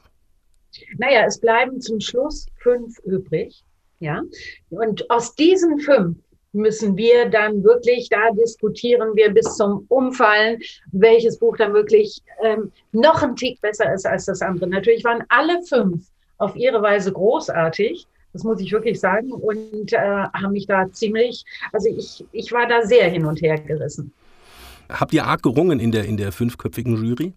Naja, 0.99 1.25
es 1.27 1.41
bleiben 1.41 1.81
zum 1.81 1.99
Schluss 1.99 2.47
fünf 2.59 3.01
übrig. 3.01 3.65
Ja, 3.99 4.23
und 4.71 5.11
aus 5.11 5.35
diesen 5.35 5.81
fünf 5.81 6.19
müssen 6.53 6.97
wir 6.97 7.29
dann 7.29 7.65
wirklich, 7.65 8.09
da 8.09 8.31
diskutieren 8.31 9.17
wir 9.17 9.31
bis 9.31 9.57
zum 9.57 9.87
Umfallen, 9.89 10.61
welches 10.93 11.37
Buch 11.37 11.57
dann 11.57 11.75
wirklich 11.75 12.23
ähm, 12.45 12.71
noch 12.93 13.25
ein 13.25 13.35
Tick 13.35 13.61
besser 13.61 13.93
ist 13.93 14.07
als 14.07 14.27
das 14.27 14.41
andere. 14.41 14.69
Natürlich 14.69 15.03
waren 15.03 15.25
alle 15.31 15.61
fünf 15.65 16.05
auf 16.39 16.55
ihre 16.55 16.81
Weise 16.81 17.13
großartig. 17.13 18.07
Das 18.37 18.45
muss 18.45 18.61
ich 18.61 18.71
wirklich 18.71 19.01
sagen. 19.01 19.33
Und 19.33 19.95
äh, 19.95 19.99
haben 19.99 20.53
mich 20.53 20.67
da 20.67 20.91
ziemlich, 20.93 21.43
also 21.73 21.89
ich, 21.89 22.23
ich 22.33 22.53
war 22.53 22.69
da 22.69 22.83
sehr 22.83 23.09
hin 23.09 23.25
und 23.25 23.41
her 23.41 23.59
gerissen. 23.59 24.13
Habt 24.91 25.15
ihr 25.15 25.25
arg 25.25 25.43
gerungen 25.43 25.81
in 25.81 25.91
der, 25.91 26.05
in 26.05 26.19
der 26.19 26.33
fünfköpfigen 26.33 27.03
Jury? 27.03 27.33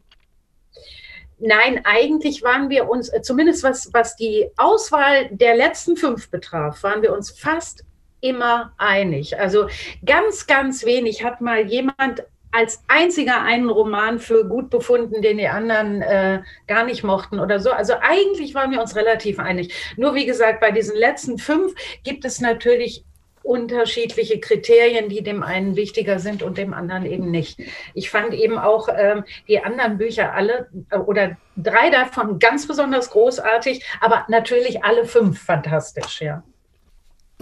Nein, 1.39 1.79
eigentlich 1.85 2.43
waren 2.43 2.69
wir 2.69 2.89
uns, 2.89 3.07
äh, 3.07 3.21
zumindest 3.21 3.63
was, 3.63 3.89
was 3.93 4.17
die 4.17 4.49
Auswahl 4.57 5.29
der 5.31 5.55
letzten 5.55 5.95
fünf 5.95 6.29
betraf, 6.29 6.83
waren 6.83 7.01
wir 7.01 7.13
uns 7.13 7.31
fast 7.31 7.85
immer 8.19 8.73
einig. 8.77 9.39
Also 9.39 9.69
ganz, 10.05 10.47
ganz 10.47 10.83
wenig 10.85 11.23
hat 11.23 11.39
mal 11.39 11.65
jemand 11.65 12.25
als 12.51 12.83
einziger 12.87 13.41
einen 13.41 13.69
Roman 13.69 14.19
für 14.19 14.45
gut 14.45 14.69
befunden, 14.69 15.21
den 15.21 15.37
die 15.37 15.47
anderen 15.47 16.01
äh, 16.01 16.41
gar 16.67 16.83
nicht 16.83 17.03
mochten 17.03 17.39
oder 17.39 17.59
so. 17.59 17.71
Also 17.71 17.93
eigentlich 18.01 18.55
waren 18.55 18.71
wir 18.71 18.81
uns 18.81 18.95
relativ 18.95 19.39
einig. 19.39 19.73
Nur 19.97 20.15
wie 20.15 20.25
gesagt, 20.25 20.59
bei 20.59 20.71
diesen 20.71 20.95
letzten 20.95 21.37
fünf 21.37 21.73
gibt 22.03 22.25
es 22.25 22.41
natürlich 22.41 23.03
unterschiedliche 23.43 24.39
Kriterien, 24.39 25.09
die 25.09 25.23
dem 25.23 25.43
einen 25.43 25.75
wichtiger 25.75 26.19
sind 26.19 26.43
und 26.43 26.57
dem 26.57 26.73
anderen 26.73 27.05
eben 27.05 27.31
nicht. 27.31 27.59
Ich 27.93 28.09
fand 28.09 28.33
eben 28.33 28.57
auch 28.57 28.89
ähm, 28.95 29.23
die 29.47 29.63
anderen 29.63 29.97
Bücher 29.97 30.33
alle 30.33 30.69
äh, 30.91 30.97
oder 30.97 31.37
drei 31.55 31.89
davon 31.89 32.39
ganz 32.39 32.67
besonders 32.67 33.09
großartig, 33.09 33.83
aber 34.01 34.25
natürlich 34.27 34.83
alle 34.83 35.05
fünf 35.05 35.41
fantastisch, 35.41 36.21
ja. 36.21 36.43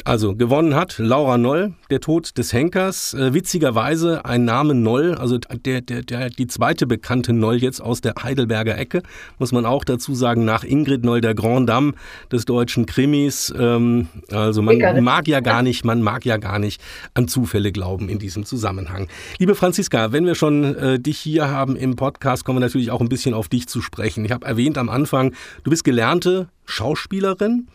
Also 0.06 0.36
gewonnen 0.36 0.75
hat 0.75 1.00
Laura 1.00 1.38
Noll, 1.38 1.74
der 1.89 2.00
Tod 2.00 2.38
des 2.38 2.54
Henkers. 2.54 3.13
Äh, 3.16 3.34
witzigerweise 3.34 4.25
ein 4.25 4.46
Name 4.46 4.75
Noll, 4.75 5.16
also 5.16 5.38
der, 5.38 5.82
der, 5.82 6.04
der, 6.04 6.30
die 6.30 6.48
zweite 6.48 6.86
bekannte 6.86 7.34
Noll 7.34 7.58
jetzt 7.58 7.82
aus 7.82 8.00
der 8.00 8.13
Heidelberger 8.22 8.77
Ecke, 8.77 9.01
muss 9.39 9.51
man 9.51 9.66
auch 9.66 9.84
dazu 9.84 10.13
sagen, 10.13 10.46
nach 10.46 10.63
Ingrid 10.63 11.04
Noll, 11.04 11.22
der 11.22 11.34
Grand 11.34 11.68
Dame 11.68 11.94
des 12.32 12.46
deutschen 12.46 12.86
Krimis. 12.86 13.54
Ähm, 13.58 14.08
also 14.32 14.62
man 14.62 15.04
mag 15.04 15.27
ja 15.27 15.39
gar 15.39 15.63
nicht, 15.63 15.84
man 15.84 16.01
mag 16.01 16.25
ja 16.25 16.38
gar 16.38 16.60
nicht 16.60 16.80
an 17.16 17.27
Zufälle 17.27 17.72
glauben 17.72 18.08
in 18.08 18.20
diesem 18.20 18.46
Zusammenhang. 18.46 19.08
Liebe 19.39 19.56
Franziska, 19.56 20.12
wenn 20.12 20.25
wir 20.25 20.36
schon 20.36 20.75
äh, 20.75 21.00
dich 21.00 21.18
hier 21.18 21.50
haben 21.50 21.75
im 21.75 21.96
Podcast, 21.96 22.46
kommen 22.46 22.58
wir 22.58 22.66
natürlich 22.66 22.92
auch 22.92 23.01
ein 23.01 23.10
bisschen 23.10 23.34
auf 23.34 23.50
dich 23.50 23.68
zu 23.68 23.82
sprechen. 23.82 24.24
Ich 24.25 24.32
habe 24.32 24.46
erwähnt 24.46 24.77
am 24.77 24.89
Anfang, 24.89 25.34
du 25.63 25.72
bist 25.72 25.84
gelernte 25.84 26.50
Schauspielerin. 26.66 27.68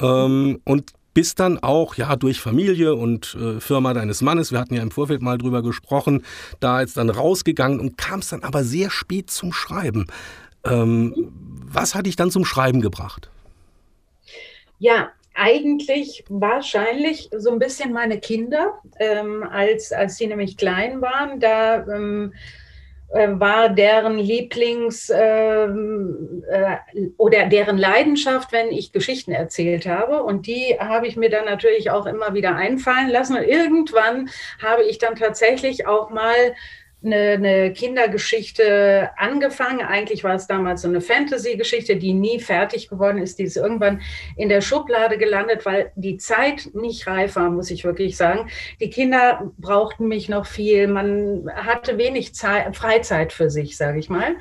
Ähm, 0.00 0.60
und 0.64 0.92
bist 1.18 1.40
dann 1.40 1.58
auch 1.58 1.96
ja 1.96 2.14
durch 2.14 2.40
Familie 2.40 2.94
und 2.94 3.36
äh, 3.40 3.58
Firma 3.58 3.92
deines 3.92 4.22
Mannes, 4.22 4.52
wir 4.52 4.60
hatten 4.60 4.76
ja 4.76 4.82
im 4.82 4.92
Vorfeld 4.92 5.20
mal 5.20 5.36
drüber 5.36 5.64
gesprochen, 5.64 6.24
da 6.60 6.80
jetzt 6.80 6.96
dann 6.96 7.10
rausgegangen 7.10 7.80
und 7.80 7.98
kamst 7.98 8.30
dann 8.30 8.44
aber 8.44 8.62
sehr 8.62 8.88
spät 8.88 9.28
zum 9.28 9.52
Schreiben. 9.52 10.06
Ähm, 10.64 11.32
was 11.66 11.96
hat 11.96 12.06
dich 12.06 12.14
dann 12.14 12.30
zum 12.30 12.44
Schreiben 12.44 12.80
gebracht? 12.80 13.30
Ja, 14.78 15.10
eigentlich 15.34 16.24
wahrscheinlich 16.28 17.30
so 17.36 17.50
ein 17.50 17.58
bisschen 17.58 17.92
meine 17.92 18.20
Kinder, 18.20 18.78
ähm, 19.00 19.42
als, 19.42 19.90
als 19.90 20.18
die 20.18 20.28
nämlich 20.28 20.56
klein 20.56 21.00
waren. 21.00 21.40
Da 21.40 21.84
ähm, 21.88 22.32
äh, 22.32 22.36
war 23.10 23.70
deren 23.70 24.18
Lieblings 24.18 25.10
ähm, 25.14 26.44
äh, 26.50 26.76
oder 27.16 27.46
deren 27.46 27.78
Leidenschaft, 27.78 28.52
wenn 28.52 28.70
ich 28.70 28.92
Geschichten 28.92 29.32
erzählt 29.32 29.86
habe. 29.86 30.22
Und 30.22 30.46
die 30.46 30.76
habe 30.78 31.06
ich 31.06 31.16
mir 31.16 31.30
dann 31.30 31.46
natürlich 31.46 31.90
auch 31.90 32.04
immer 32.06 32.34
wieder 32.34 32.54
einfallen 32.54 33.08
lassen. 33.08 33.36
Und 33.36 33.44
irgendwann 33.44 34.28
habe 34.62 34.82
ich 34.82 34.98
dann 34.98 35.16
tatsächlich 35.16 35.86
auch 35.86 36.10
mal 36.10 36.54
eine, 37.04 37.16
eine 37.32 37.72
Kindergeschichte 37.72 39.10
angefangen. 39.16 39.80
Eigentlich 39.80 40.24
war 40.24 40.34
es 40.34 40.46
damals 40.46 40.82
so 40.82 40.88
eine 40.88 41.00
Fantasy-Geschichte, 41.00 41.96
die 41.96 42.12
nie 42.12 42.40
fertig 42.40 42.88
geworden 42.88 43.18
ist. 43.18 43.38
Die 43.38 43.44
ist 43.44 43.56
irgendwann 43.56 44.00
in 44.36 44.48
der 44.48 44.60
Schublade 44.60 45.16
gelandet, 45.16 45.64
weil 45.64 45.92
die 45.94 46.16
Zeit 46.16 46.70
nicht 46.74 47.06
reif 47.06 47.36
war, 47.36 47.50
muss 47.50 47.70
ich 47.70 47.84
wirklich 47.84 48.16
sagen. 48.16 48.50
Die 48.80 48.90
Kinder 48.90 49.52
brauchten 49.58 50.08
mich 50.08 50.28
noch 50.28 50.46
viel. 50.46 50.88
Man 50.88 51.48
hatte 51.54 51.98
wenig 51.98 52.34
Zeit, 52.34 52.76
Freizeit 52.76 53.32
für 53.32 53.48
sich, 53.48 53.76
sage 53.76 54.00
ich 54.00 54.08
mal. 54.08 54.36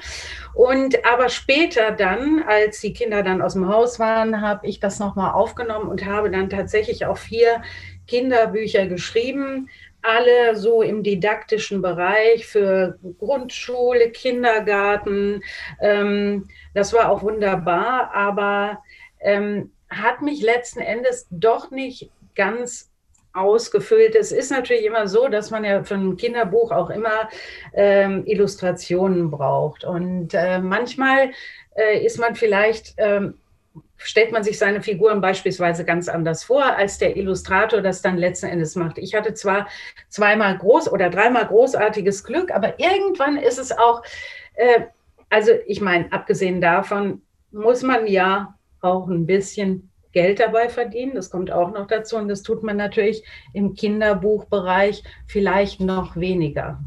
Und 0.56 1.06
aber 1.06 1.30
später 1.30 1.92
dann, 1.92 2.44
als 2.48 2.82
die 2.82 2.94
Kinder 2.94 3.22
dann 3.22 3.44
aus 3.44 3.54
dem 3.54 3.68
Haus 3.68 4.00
waren, 4.00 4.42
habe 4.42 4.66
ich 4.66 4.80
das 4.80 4.98
nochmal 4.98 5.34
aufgenommen 5.34 5.90
und 5.90 6.06
habe 6.06 6.32
dann 6.32 6.50
tatsächlich 6.50 7.06
auch 7.06 7.18
vier 7.18 7.62
Kinderbücher 8.08 8.88
geschrieben 8.88 9.70
alle 10.08 10.56
so 10.56 10.82
im 10.82 11.04
didaktischen 11.04 11.82
Bereich 11.82 12.48
für 12.48 12.98
Grundschule, 13.20 14.10
Kindergarten. 14.12 15.44
Ähm, 15.82 16.48
das 16.74 16.94
war 16.94 17.10
auch 17.10 17.22
wunderbar, 17.24 18.12
aber 18.14 18.82
ähm, 19.20 19.72
hat 19.90 20.22
mich 20.22 20.42
letzten 20.42 20.80
Endes 20.80 21.28
doch 21.30 21.72
nicht 21.72 22.10
ganz 22.36 22.90
ausgefüllt. 23.34 24.16
Es 24.16 24.32
ist 24.32 24.52
natürlich 24.52 24.86
immer 24.86 25.08
so, 25.08 25.28
dass 25.28 25.52
man 25.52 25.64
ja 25.64 25.84
für 25.84 25.96
ein 25.96 26.18
Kinderbuch 26.18 26.72
auch 26.72 26.90
immer 26.90 27.30
ähm, 27.74 28.24
Illustrationen 28.26 29.30
braucht. 29.30 29.84
Und 29.84 30.34
äh, 30.34 30.60
manchmal 30.60 31.32
äh, 31.76 32.04
ist 32.04 32.18
man 32.18 32.36
vielleicht 32.36 32.96
ähm, 32.98 33.36
stellt 33.98 34.32
man 34.32 34.44
sich 34.44 34.58
seine 34.58 34.82
Figuren 34.82 35.22
beispielsweise 35.22 35.86
ganz 35.86 36.08
anders 36.08 36.44
vor, 36.44 36.64
als 36.64 36.98
der 36.98 37.16
Illustrator 37.16 37.82
das 37.82 38.02
dann 38.02 38.18
letzten 38.18 38.48
Endes 38.48 38.76
macht. 38.76 38.98
Ich 38.98 39.16
hatte 39.16 39.34
zwar 39.34 39.68
zweimal 40.10 40.58
groß 40.58 40.92
oder 40.92 41.10
dreimal 41.10 41.48
großartiges 41.48 42.24
Glück, 42.24 42.52
aber 42.52 42.80
irgendwann 42.80 43.38
ist 43.38 43.58
es 43.58 43.72
auch, 43.72 44.04
äh, 44.56 44.82
also 45.30 45.52
ich 45.66 45.82
meine, 45.82 46.12
abgesehen 46.12 46.62
davon 46.62 47.22
muss 47.52 47.84
man 47.84 48.08
ja 48.08 48.56
auch 48.82 49.08
ein 49.08 49.26
bisschen 49.26 49.90
Geld 50.12 50.40
dabei 50.40 50.70
verdienen. 50.70 51.16
Das 51.16 51.30
kommt 51.30 51.52
auch 51.52 51.72
noch 51.72 51.88
dazu 51.88 52.18
und 52.18 52.28
das 52.28 52.44
tut 52.44 52.64
man 52.64 52.78
natürlich 52.78 53.24
im 53.54 53.74
Kinderbuchbereich 53.74 55.04
vielleicht 55.28 55.80
noch 55.80 56.16
weniger. 56.16 56.80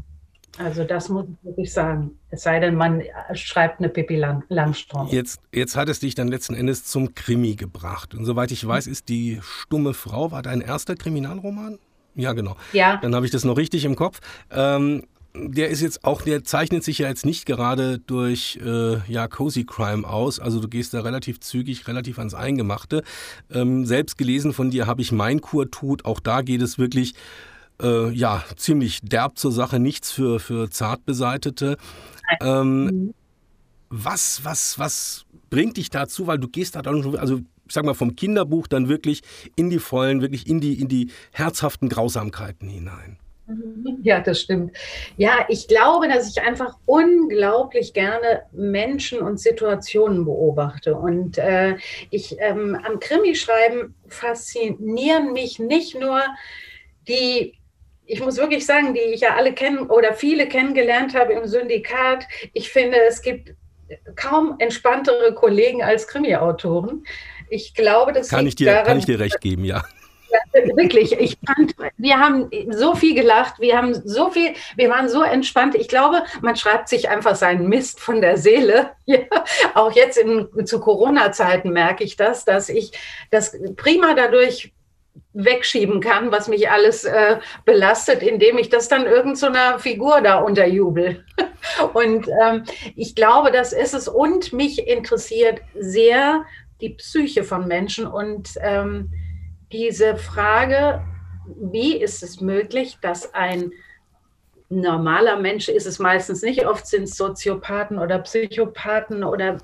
Also 0.57 0.83
das 0.83 1.09
muss 1.09 1.25
ich 1.25 1.45
wirklich 1.45 1.73
sagen. 1.73 2.11
Es 2.29 2.43
sei 2.43 2.59
denn, 2.59 2.75
man 2.75 3.01
schreibt 3.33 3.79
eine 3.79 3.89
Pippi 3.89 4.15
Lang 4.15 4.43
Langstrom. 4.49 5.07
Jetzt, 5.07 5.41
jetzt 5.53 5.75
hat 5.75 5.89
es 5.89 5.99
dich 5.99 6.15
dann 6.15 6.27
letzten 6.27 6.55
Endes 6.55 6.85
zum 6.85 7.15
Krimi 7.15 7.55
gebracht. 7.55 8.13
Und 8.13 8.25
soweit 8.25 8.51
ich 8.51 8.65
weiß, 8.65 8.87
ist 8.87 9.09
die 9.09 9.39
stumme 9.41 9.93
Frau, 9.93 10.31
war 10.31 10.41
dein 10.41 10.61
erster 10.61 10.95
Kriminalroman? 10.95 11.79
Ja, 12.15 12.33
genau. 12.33 12.57
Ja. 12.73 12.97
Dann 12.97 13.15
habe 13.15 13.25
ich 13.25 13.31
das 13.31 13.45
noch 13.45 13.57
richtig 13.57 13.85
im 13.85 13.95
Kopf. 13.95 14.19
Ähm, 14.51 15.03
der 15.33 15.69
ist 15.69 15.81
jetzt 15.81 16.03
auch, 16.03 16.21
der 16.21 16.43
zeichnet 16.43 16.83
sich 16.83 16.99
ja 16.99 17.07
jetzt 17.07 17.25
nicht 17.25 17.45
gerade 17.45 17.99
durch 17.99 18.59
äh, 18.63 18.97
ja, 19.09 19.27
Cozy 19.29 19.65
Crime 19.65 20.05
aus. 20.07 20.39
Also 20.39 20.59
du 20.59 20.67
gehst 20.67 20.93
da 20.93 21.01
relativ 21.01 21.39
zügig, 21.39 21.87
relativ 21.87 22.19
ans 22.19 22.33
Eingemachte. 22.33 23.03
Ähm, 23.49 23.85
selbst 23.85 24.17
gelesen 24.17 24.51
von 24.51 24.71
dir 24.71 24.87
habe 24.87 25.01
ich 25.01 25.13
Mein 25.13 25.39
Kur 25.39 25.71
tut. 25.71 26.03
Auch 26.03 26.19
da 26.19 26.41
geht 26.41 26.61
es 26.61 26.77
wirklich 26.77 27.13
äh, 27.81 28.09
ja, 28.11 28.43
ziemlich 28.55 29.01
derb 29.01 29.37
zur 29.37 29.51
Sache, 29.51 29.79
nichts 29.79 30.11
für, 30.11 30.39
für 30.39 30.69
Zartbeseitete. 30.69 31.77
Ähm, 32.41 33.13
was, 33.89 34.43
was, 34.43 34.79
was 34.79 35.25
bringt 35.49 35.77
dich 35.77 35.89
dazu? 35.89 36.27
Weil 36.27 36.39
du 36.39 36.47
gehst 36.47 36.75
da 36.75 36.81
dann 36.81 37.03
schon, 37.03 37.17
also 37.17 37.37
ich 37.67 37.73
sag 37.73 37.85
mal, 37.85 37.93
vom 37.93 38.15
Kinderbuch 38.15 38.67
dann 38.67 38.89
wirklich 38.89 39.21
in 39.55 39.69
die 39.69 39.79
Vollen, 39.79 40.21
wirklich 40.21 40.47
in 40.47 40.59
die, 40.59 40.79
in 40.79 40.87
die 40.87 41.11
herzhaften 41.31 41.89
Grausamkeiten 41.89 42.67
hinein. 42.67 43.17
Ja, 44.03 44.19
das 44.19 44.41
stimmt. 44.41 44.75
Ja, 45.17 45.45
ich 45.49 45.67
glaube, 45.67 46.07
dass 46.07 46.29
ich 46.29 46.41
einfach 46.41 46.77
unglaublich 46.85 47.93
gerne 47.93 48.43
Menschen 48.51 49.21
und 49.21 49.39
Situationen 49.39 50.25
beobachte. 50.25 50.95
Und 50.95 51.37
äh, 51.37 51.75
ich 52.09 52.37
ähm, 52.39 52.79
am 52.83 52.99
Krimi-Schreiben 52.99 53.93
faszinieren 54.07 55.33
mich 55.33 55.59
nicht 55.59 55.99
nur 55.99 56.21
die 57.07 57.57
ich 58.11 58.19
muss 58.19 58.37
wirklich 58.37 58.65
sagen, 58.65 58.93
die 58.93 58.99
ich 58.99 59.21
ja 59.21 59.35
alle 59.35 59.53
kennen 59.53 59.89
oder 59.89 60.13
viele 60.13 60.47
kennengelernt 60.47 61.15
habe 61.15 61.31
im 61.31 61.47
Syndikat, 61.47 62.27
ich 62.51 62.69
finde, 62.69 62.97
es 63.07 63.21
gibt 63.21 63.53
kaum 64.17 64.55
entspanntere 64.59 65.33
Kollegen 65.33 65.81
als 65.81 66.07
Krimi-Autoren. 66.07 67.05
Ich 67.49 67.73
glaube, 67.73 68.11
das 68.11 68.29
kann 68.29 68.45
ich 68.45 68.55
dir 68.55 68.71
daran, 68.71 68.85
kann 68.85 68.97
ich 68.99 69.05
dir 69.05 69.19
recht 69.19 69.39
geben, 69.39 69.63
ja. 69.63 69.83
Wirklich, 70.75 71.13
ich 71.13 71.37
fand, 71.45 71.73
wir 71.97 72.17
haben 72.17 72.49
so 72.69 72.95
viel 72.95 73.15
gelacht, 73.15 73.59
wir 73.59 73.77
haben 73.77 73.93
so 73.93 74.29
viel, 74.29 74.53
wir 74.75 74.89
waren 74.89 75.09
so 75.09 75.23
entspannt. 75.23 75.75
Ich 75.75 75.89
glaube, 75.89 76.23
man 76.41 76.55
schreibt 76.55 76.87
sich 76.87 77.09
einfach 77.09 77.35
seinen 77.35 77.67
Mist 77.67 77.99
von 77.99 78.21
der 78.21 78.37
Seele. 78.37 78.91
Ja, 79.05 79.19
auch 79.73 79.91
jetzt 79.91 80.17
in, 80.17 80.47
zu 80.65 80.79
Corona-Zeiten 80.79 81.71
merke 81.71 82.05
ich 82.05 82.15
das, 82.15 82.45
dass 82.45 82.69
ich 82.69 82.91
das 83.29 83.57
prima 83.75 84.13
dadurch 84.13 84.71
wegschieben 85.33 86.01
kann, 86.01 86.31
was 86.31 86.47
mich 86.47 86.69
alles 86.69 87.05
äh, 87.05 87.39
belastet, 87.65 88.21
indem 88.21 88.57
ich 88.57 88.69
das 88.69 88.89
dann 88.89 89.05
irgendeiner 89.05 89.73
so 89.73 89.79
Figur 89.79 90.21
da 90.21 90.39
unterjubel. 90.39 91.25
Und 91.93 92.27
ähm, 92.43 92.63
ich 92.95 93.15
glaube, 93.15 93.51
das 93.51 93.71
ist 93.71 93.93
es. 93.93 94.07
Und 94.07 94.51
mich 94.51 94.87
interessiert 94.87 95.61
sehr 95.73 96.45
die 96.81 96.89
Psyche 96.89 97.43
von 97.43 97.67
Menschen 97.67 98.07
und 98.07 98.49
ähm, 98.59 99.11
diese 99.71 100.17
Frage, 100.17 101.01
wie 101.45 101.95
ist 101.95 102.23
es 102.23 102.41
möglich, 102.41 102.97
dass 103.01 103.33
ein 103.33 103.71
normaler 104.71 105.37
Mensch 105.37 105.67
ist 105.67 105.85
es 105.85 105.99
meistens 105.99 106.41
nicht. 106.41 106.65
Oft 106.65 106.87
sind 106.87 107.03
es 107.03 107.17
Soziopathen 107.17 107.99
oder 107.99 108.19
Psychopathen 108.19 109.23
oder 109.23 109.57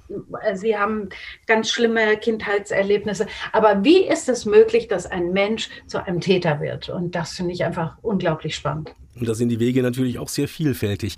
äh, 0.44 0.56
sie 0.56 0.78
haben 0.78 1.10
ganz 1.48 1.70
schlimme 1.70 2.18
Kindheitserlebnisse. 2.18 3.26
Aber 3.54 3.84
wie 3.84 4.06
ist 4.06 4.28
es 4.30 4.46
möglich, 4.46 4.88
dass 4.88 5.06
ein 5.06 5.32
Mensch 5.32 5.70
zu 5.88 6.06
einem 6.06 6.20
Täter 6.20 6.60
wird? 6.60 6.90
Und 6.90 7.16
das 7.16 7.32
finde 7.32 7.54
ich 7.54 7.64
einfach 7.64 7.98
unglaublich 8.02 8.56
spannend. 8.56 8.94
Und 9.16 9.28
da 9.28 9.34
sind 9.34 9.50
die 9.50 9.60
Wege 9.60 9.82
natürlich 9.82 10.20
auch 10.20 10.30
sehr 10.30 10.48
vielfältig. 10.48 11.16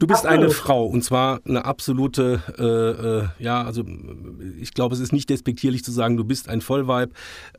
Du 0.00 0.06
bist 0.06 0.24
Absolut. 0.24 0.44
eine 0.44 0.50
Frau 0.50 0.86
und 0.86 1.04
zwar 1.04 1.40
eine 1.46 1.66
absolute, 1.66 2.40
äh, 2.58 3.42
äh, 3.42 3.44
ja, 3.44 3.62
also 3.62 3.84
ich 4.58 4.72
glaube, 4.72 4.94
es 4.94 5.00
ist 5.00 5.12
nicht 5.12 5.28
despektierlich 5.28 5.84
zu 5.84 5.92
sagen, 5.92 6.16
du 6.16 6.24
bist 6.24 6.48
ein 6.48 6.62
Vollweib, 6.62 7.12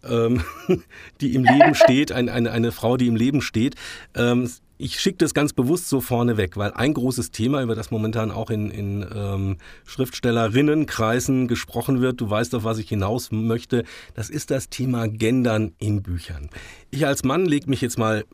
ähm, 0.03 0.43
die 1.21 1.35
im 1.35 1.43
Leben 1.43 1.75
steht, 1.75 2.11
ein, 2.11 2.29
eine, 2.29 2.51
eine 2.51 2.71
Frau, 2.71 2.97
die 2.97 3.05
im 3.05 3.15
Leben 3.15 3.41
steht. 3.41 3.75
Ähm, 4.15 4.49
ich 4.81 4.99
schicke 4.99 5.19
das 5.19 5.35
ganz 5.35 5.53
bewusst 5.53 5.89
so 5.89 6.01
vorne 6.01 6.37
weg, 6.37 6.57
weil 6.57 6.71
ein 6.71 6.93
großes 6.93 7.29
Thema, 7.29 7.61
über 7.61 7.75
das 7.75 7.91
momentan 7.91 8.31
auch 8.31 8.49
in, 8.49 8.71
in 8.71 9.05
ähm, 9.13 9.57
Schriftstellerinnenkreisen 9.85 11.47
gesprochen 11.47 12.01
wird, 12.01 12.19
du 12.19 12.29
weißt 12.29 12.55
auf 12.55 12.63
was 12.63 12.79
ich 12.79 12.89
hinaus 12.89 13.31
möchte, 13.31 13.83
das 14.15 14.31
ist 14.31 14.49
das 14.49 14.69
Thema 14.69 15.07
Gendern 15.07 15.73
in 15.77 16.01
Büchern. 16.01 16.49
Ich 16.89 17.05
als 17.05 17.23
Mann 17.23 17.45
lege 17.45 17.69
mich 17.69 17.81
jetzt 17.81 17.99
mal 17.99 18.25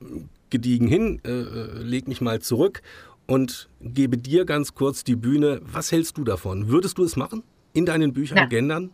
gediegen 0.50 0.88
hin, 0.88 1.20
äh, 1.26 1.32
äh 1.32 1.82
leg 1.84 2.08
mich 2.08 2.22
mal 2.22 2.40
zurück 2.40 2.82
und 3.26 3.68
gebe 3.82 4.18
dir 4.18 4.46
ganz 4.46 4.74
kurz 4.74 5.04
die 5.04 5.18
Bühne. 5.18 5.60
Was 5.66 5.92
hältst 5.92 6.18
du 6.18 6.24
davon? 6.24 6.70
Würdest 6.70 6.98
du 6.98 7.04
es 7.04 7.18
machen? 7.18 7.44
In 7.74 7.86
deinen 7.86 8.14
Büchern 8.14 8.38
ja. 8.38 8.46
gendern? 8.46 8.92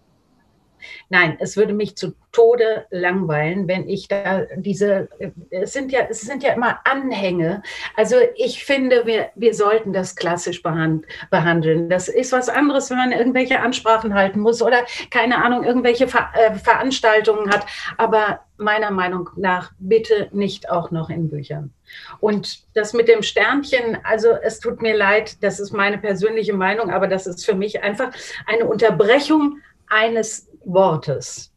Nein, 1.09 1.37
es 1.39 1.57
würde 1.57 1.73
mich 1.73 1.95
zu 1.95 2.13
Tode 2.31 2.85
langweilen, 2.89 3.67
wenn 3.67 3.87
ich 3.87 4.07
da 4.07 4.45
diese, 4.55 5.07
es 5.51 5.71
sind 5.71 5.91
ja, 5.91 6.07
es 6.09 6.21
sind 6.21 6.41
ja 6.41 6.53
immer 6.53 6.79
Anhänge. 6.83 7.61
Also 7.95 8.15
ich 8.35 8.65
finde, 8.65 9.05
wir, 9.05 9.29
wir 9.35 9.53
sollten 9.53 9.93
das 9.93 10.15
klassisch 10.15 10.63
behandeln. 10.63 11.89
Das 11.89 12.07
ist 12.07 12.31
was 12.31 12.49
anderes, 12.49 12.89
wenn 12.89 12.97
man 12.97 13.11
irgendwelche 13.11 13.59
Ansprachen 13.59 14.15
halten 14.15 14.39
muss 14.39 14.61
oder 14.61 14.83
keine 15.11 15.43
Ahnung, 15.43 15.63
irgendwelche 15.63 16.07
Ver 16.07 16.29
äh, 16.33 16.55
Veranstaltungen 16.55 17.51
hat. 17.51 17.67
Aber 17.97 18.39
meiner 18.57 18.91
Meinung 18.91 19.29
nach 19.35 19.71
bitte 19.77 20.29
nicht 20.31 20.69
auch 20.69 20.89
noch 20.89 21.09
in 21.09 21.29
Büchern. 21.29 21.71
Und 22.19 22.63
das 22.73 22.93
mit 22.93 23.07
dem 23.07 23.21
Sternchen, 23.21 23.99
also 24.03 24.29
es 24.31 24.59
tut 24.59 24.81
mir 24.81 24.95
leid, 24.95 25.43
das 25.43 25.59
ist 25.59 25.71
meine 25.71 25.97
persönliche 25.97 26.53
Meinung, 26.53 26.89
aber 26.89 27.07
das 27.07 27.27
ist 27.27 27.45
für 27.45 27.55
mich 27.55 27.83
einfach 27.83 28.11
eine 28.47 28.65
Unterbrechung 28.65 29.59
eines 29.93 30.47
Wortes. 30.65 31.51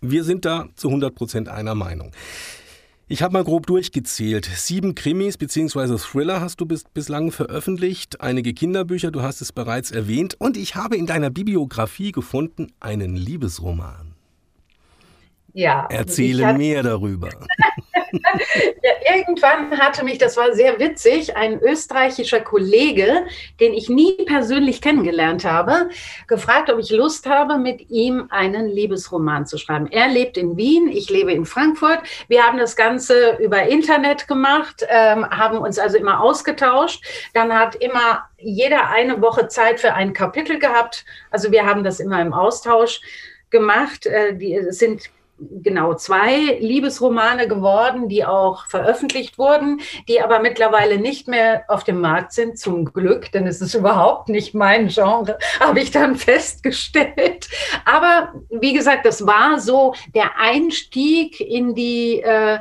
Wir 0.00 0.24
sind 0.24 0.44
da 0.44 0.66
zu 0.76 0.88
100 0.88 1.14
Prozent 1.14 1.48
einer 1.48 1.74
Meinung. 1.74 2.12
Ich 3.08 3.22
habe 3.22 3.32
mal 3.32 3.44
grob 3.44 3.66
durchgezählt. 3.66 4.48
Sieben 4.54 4.94
Krimis 4.94 5.36
bzw. 5.36 5.96
Thriller 5.98 6.40
hast 6.40 6.60
du 6.60 6.66
bis, 6.66 6.84
bislang 6.84 7.30
veröffentlicht, 7.30 8.20
einige 8.20 8.54
Kinderbücher, 8.54 9.10
du 9.10 9.22
hast 9.22 9.40
es 9.40 9.52
bereits 9.52 9.90
erwähnt, 9.90 10.36
und 10.38 10.56
ich 10.56 10.76
habe 10.76 10.96
in 10.96 11.06
deiner 11.06 11.30
Bibliografie 11.30 12.12
gefunden 12.12 12.72
einen 12.80 13.16
Liebesroman. 13.16 14.11
Ja. 15.54 15.86
Erzähle 15.90 16.54
mehr 16.54 16.82
darüber. 16.82 17.28
ja, 18.12 19.16
irgendwann 19.16 19.78
hatte 19.78 20.04
mich, 20.04 20.18
das 20.18 20.36
war 20.36 20.52
sehr 20.54 20.78
witzig, 20.78 21.36
ein 21.36 21.60
österreichischer 21.60 22.40
Kollege, 22.40 23.26
den 23.60 23.74
ich 23.74 23.88
nie 23.88 24.16
persönlich 24.26 24.80
kennengelernt 24.80 25.44
habe, 25.44 25.90
gefragt, 26.26 26.70
ob 26.70 26.78
ich 26.78 26.90
Lust 26.90 27.26
habe, 27.26 27.58
mit 27.58 27.90
ihm 27.90 28.26
einen 28.30 28.68
Liebesroman 28.68 29.46
zu 29.46 29.58
schreiben. 29.58 29.88
Er 29.90 30.08
lebt 30.08 30.36
in 30.36 30.56
Wien, 30.56 30.88
ich 30.88 31.10
lebe 31.10 31.32
in 31.32 31.44
Frankfurt. 31.44 32.00
Wir 32.28 32.42
haben 32.42 32.58
das 32.58 32.76
Ganze 32.76 33.36
über 33.38 33.62
Internet 33.64 34.28
gemacht, 34.28 34.86
ähm, 34.88 35.28
haben 35.28 35.58
uns 35.58 35.78
also 35.78 35.96
immer 35.98 36.20
ausgetauscht. 36.20 37.04
Dann 37.34 37.52
hat 37.52 37.74
immer 37.76 38.24
jeder 38.38 38.88
eine 38.88 39.20
Woche 39.20 39.48
Zeit 39.48 39.80
für 39.80 39.94
ein 39.94 40.12
Kapitel 40.12 40.58
gehabt. 40.58 41.04
Also 41.30 41.52
wir 41.52 41.64
haben 41.64 41.84
das 41.84 42.00
immer 42.00 42.20
im 42.20 42.32
Austausch 42.32 43.00
gemacht. 43.50 44.06
Äh, 44.06 44.36
die 44.36 44.58
sind 44.70 45.10
genau 45.38 45.94
zwei 45.94 46.58
Liebesromane 46.60 47.48
geworden, 47.48 48.08
die 48.08 48.24
auch 48.24 48.66
veröffentlicht 48.66 49.38
wurden, 49.38 49.80
die 50.08 50.20
aber 50.20 50.40
mittlerweile 50.40 50.98
nicht 50.98 51.28
mehr 51.28 51.64
auf 51.68 51.84
dem 51.84 52.00
Markt 52.00 52.32
sind, 52.32 52.58
zum 52.58 52.84
Glück, 52.92 53.32
denn 53.32 53.46
es 53.46 53.60
ist 53.60 53.74
überhaupt 53.82 54.28
nicht 54.28 54.54
mein 54.54 54.88
Genre, 54.88 55.38
habe 55.60 55.80
ich 55.80 55.90
dann 55.90 56.16
festgestellt. 56.16 57.48
Aber 57.84 58.34
wie 58.50 58.72
gesagt, 58.72 59.06
das 59.06 59.26
war 59.26 59.58
so 59.58 59.94
der 60.14 60.38
Einstieg 60.38 61.40
in 61.40 61.74
die 61.74 62.20
äh, 62.20 62.58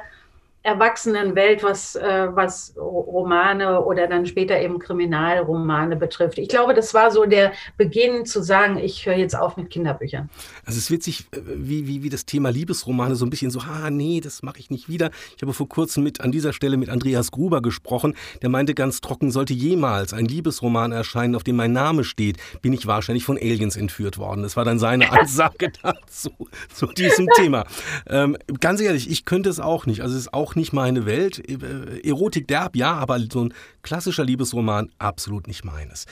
Erwachsenenwelt, 0.63 1.63
was, 1.63 1.95
äh, 1.95 2.27
was 2.33 2.75
Romane 2.77 3.83
oder 3.83 4.07
dann 4.07 4.27
später 4.27 4.59
eben 4.59 4.77
Kriminalromane 4.77 5.95
betrifft. 5.95 6.37
Ich 6.37 6.49
glaube, 6.49 6.75
das 6.75 6.93
war 6.93 7.09
so 7.09 7.25
der 7.25 7.51
Beginn 7.77 8.27
zu 8.27 8.43
sagen, 8.43 8.77
ich 8.77 9.05
höre 9.07 9.15
jetzt 9.15 9.35
auf 9.35 9.57
mit 9.57 9.71
Kinderbüchern. 9.71 10.29
Also 10.63 10.77
es 10.77 10.85
ist 10.85 10.91
witzig, 10.91 11.25
äh, 11.31 11.39
wie, 11.55 11.87
wie, 11.87 12.03
wie 12.03 12.09
das 12.09 12.25
Thema 12.25 12.49
Liebesromane 12.49 13.15
so 13.15 13.25
ein 13.25 13.31
bisschen 13.31 13.49
so, 13.49 13.59
ah 13.61 13.89
nee, 13.89 14.21
das 14.21 14.43
mache 14.43 14.59
ich 14.59 14.69
nicht 14.69 14.87
wieder. 14.87 15.09
Ich 15.35 15.41
habe 15.41 15.51
vor 15.53 15.67
kurzem 15.67 16.03
mit 16.03 16.21
an 16.21 16.31
dieser 16.31 16.53
Stelle 16.53 16.77
mit 16.77 16.89
Andreas 16.89 17.31
Gruber 17.31 17.63
gesprochen, 17.63 18.15
der 18.43 18.49
meinte 18.49 18.75
ganz 18.75 19.01
trocken, 19.01 19.31
sollte 19.31 19.53
jemals 19.53 20.13
ein 20.13 20.25
Liebesroman 20.25 20.91
erscheinen, 20.91 21.35
auf 21.35 21.43
dem 21.43 21.55
mein 21.55 21.73
Name 21.73 22.03
steht, 22.03 22.37
bin 22.61 22.73
ich 22.73 22.85
wahrscheinlich 22.85 23.25
von 23.25 23.37
Aliens 23.37 23.77
entführt 23.77 24.19
worden. 24.19 24.43
Das 24.43 24.55
war 24.55 24.65
dann 24.65 24.77
seine 24.77 25.11
Ansage 25.19 25.71
dazu, 25.81 26.31
zu 26.71 26.85
diesem 26.85 27.27
Thema. 27.35 27.65
Ähm, 28.07 28.37
ganz 28.59 28.79
ehrlich, 28.79 29.09
ich 29.09 29.25
könnte 29.25 29.49
es 29.49 29.59
auch 29.59 29.87
nicht. 29.87 30.01
Also 30.01 30.15
es 30.15 30.21
ist 30.21 30.33
auch 30.35 30.50
auch 30.51 30.55
nicht 30.55 30.73
meine 30.73 31.05
Welt. 31.05 31.39
Äh, 31.49 32.07
Erotik 32.07 32.47
derb, 32.47 32.75
ja, 32.75 32.93
aber 32.93 33.19
so 33.31 33.45
ein 33.45 33.53
klassischer 33.81 34.25
Liebesroman 34.25 34.89
absolut 34.99 35.47
nicht 35.47 35.65
meines. 35.65 36.05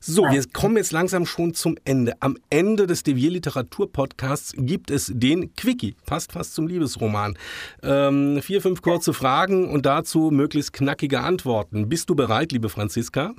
So, 0.00 0.22
wir 0.24 0.42
kommen 0.52 0.76
jetzt 0.76 0.92
langsam 0.92 1.24
schon 1.26 1.52
zum 1.54 1.76
Ende. 1.84 2.14
Am 2.20 2.36
Ende 2.50 2.86
des 2.86 3.02
Devier 3.02 3.30
Literatur 3.30 3.90
Podcasts 3.92 4.54
gibt 4.56 4.90
es 4.90 5.10
den 5.14 5.54
Quickie. 5.54 5.96
Passt 6.06 6.32
fast 6.32 6.54
zum 6.54 6.68
Liebesroman. 6.68 7.36
Ähm, 7.82 8.40
vier, 8.42 8.62
fünf 8.62 8.82
kurze 8.82 9.12
Fragen 9.12 9.68
und 9.68 9.86
dazu 9.86 10.30
möglichst 10.30 10.72
knackige 10.72 11.20
Antworten. 11.20 11.88
Bist 11.88 12.10
du 12.10 12.14
bereit, 12.14 12.52
liebe 12.52 12.68
Franziska? 12.68 13.34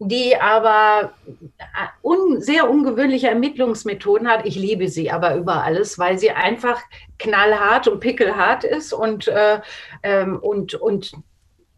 die 0.00 0.36
aber 0.36 1.12
äh, 1.58 1.64
un, 2.02 2.40
sehr 2.40 2.68
ungewöhnliche 2.68 3.28
Ermittlungsmethoden 3.28 4.28
hat. 4.28 4.44
Ich 4.46 4.56
liebe 4.56 4.88
sie 4.88 5.10
aber 5.10 5.36
über 5.36 5.62
alles, 5.64 5.98
weil 5.98 6.18
sie 6.18 6.30
einfach 6.30 6.80
knallhart 7.18 7.88
und 7.88 8.00
pickelhart 8.00 8.64
ist 8.64 8.92
und, 8.92 9.28
äh, 9.28 9.60
ähm, 10.02 10.38
und, 10.38 10.74
und 10.74 11.12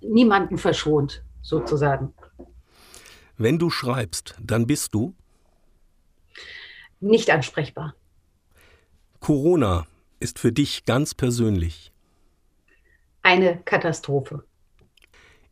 niemanden 0.00 0.58
verschont, 0.58 1.22
sozusagen. 1.42 2.14
Wenn 3.36 3.58
du 3.58 3.70
schreibst, 3.70 4.34
dann 4.40 4.66
bist 4.66 4.94
du? 4.94 5.14
Nicht 7.00 7.30
ansprechbar. 7.30 7.94
Corona 9.20 9.86
ist 10.18 10.38
für 10.38 10.52
dich 10.52 10.84
ganz 10.84 11.14
persönlich? 11.14 11.92
Eine 13.22 13.58
Katastrophe. 13.64 14.44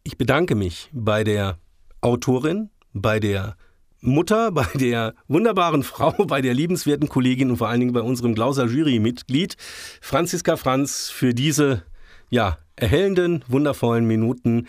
Ich 0.09 0.16
bedanke 0.16 0.55
mich 0.55 0.88
bei 0.94 1.23
der 1.23 1.59
Autorin, 2.01 2.71
bei 2.94 3.21
der 3.21 3.57
Mutter, 4.01 4.51
bei 4.53 4.66
der 4.73 5.12
wunderbaren 5.27 5.83
Frau, 5.83 6.12
bei 6.27 6.40
der 6.40 6.55
liebenswerten 6.55 7.11
Kollegin 7.11 7.51
und 7.51 7.59
vor 7.59 7.68
allen 7.68 7.81
Dingen 7.81 7.92
bei 7.92 8.01
unserem 8.01 8.35
Glauser 8.35 8.64
Jurymitglied 8.64 9.59
Franziska 10.01 10.57
Franz 10.57 11.11
für 11.11 11.35
diese 11.35 11.83
ja, 12.31 12.57
erhellenden, 12.75 13.44
wundervollen 13.49 14.07
Minuten. 14.07 14.66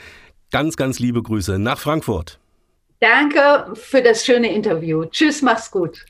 Ganz, 0.51 0.75
ganz 0.75 0.99
liebe 0.99 1.23
Grüße 1.23 1.57
nach 1.57 1.79
Frankfurt. 1.79 2.37
Danke 2.99 3.73
für 3.75 4.01
das 4.01 4.25
schöne 4.25 4.53
Interview. 4.53 5.05
Tschüss, 5.05 5.41
mach's 5.41 5.71
gut. 5.71 6.05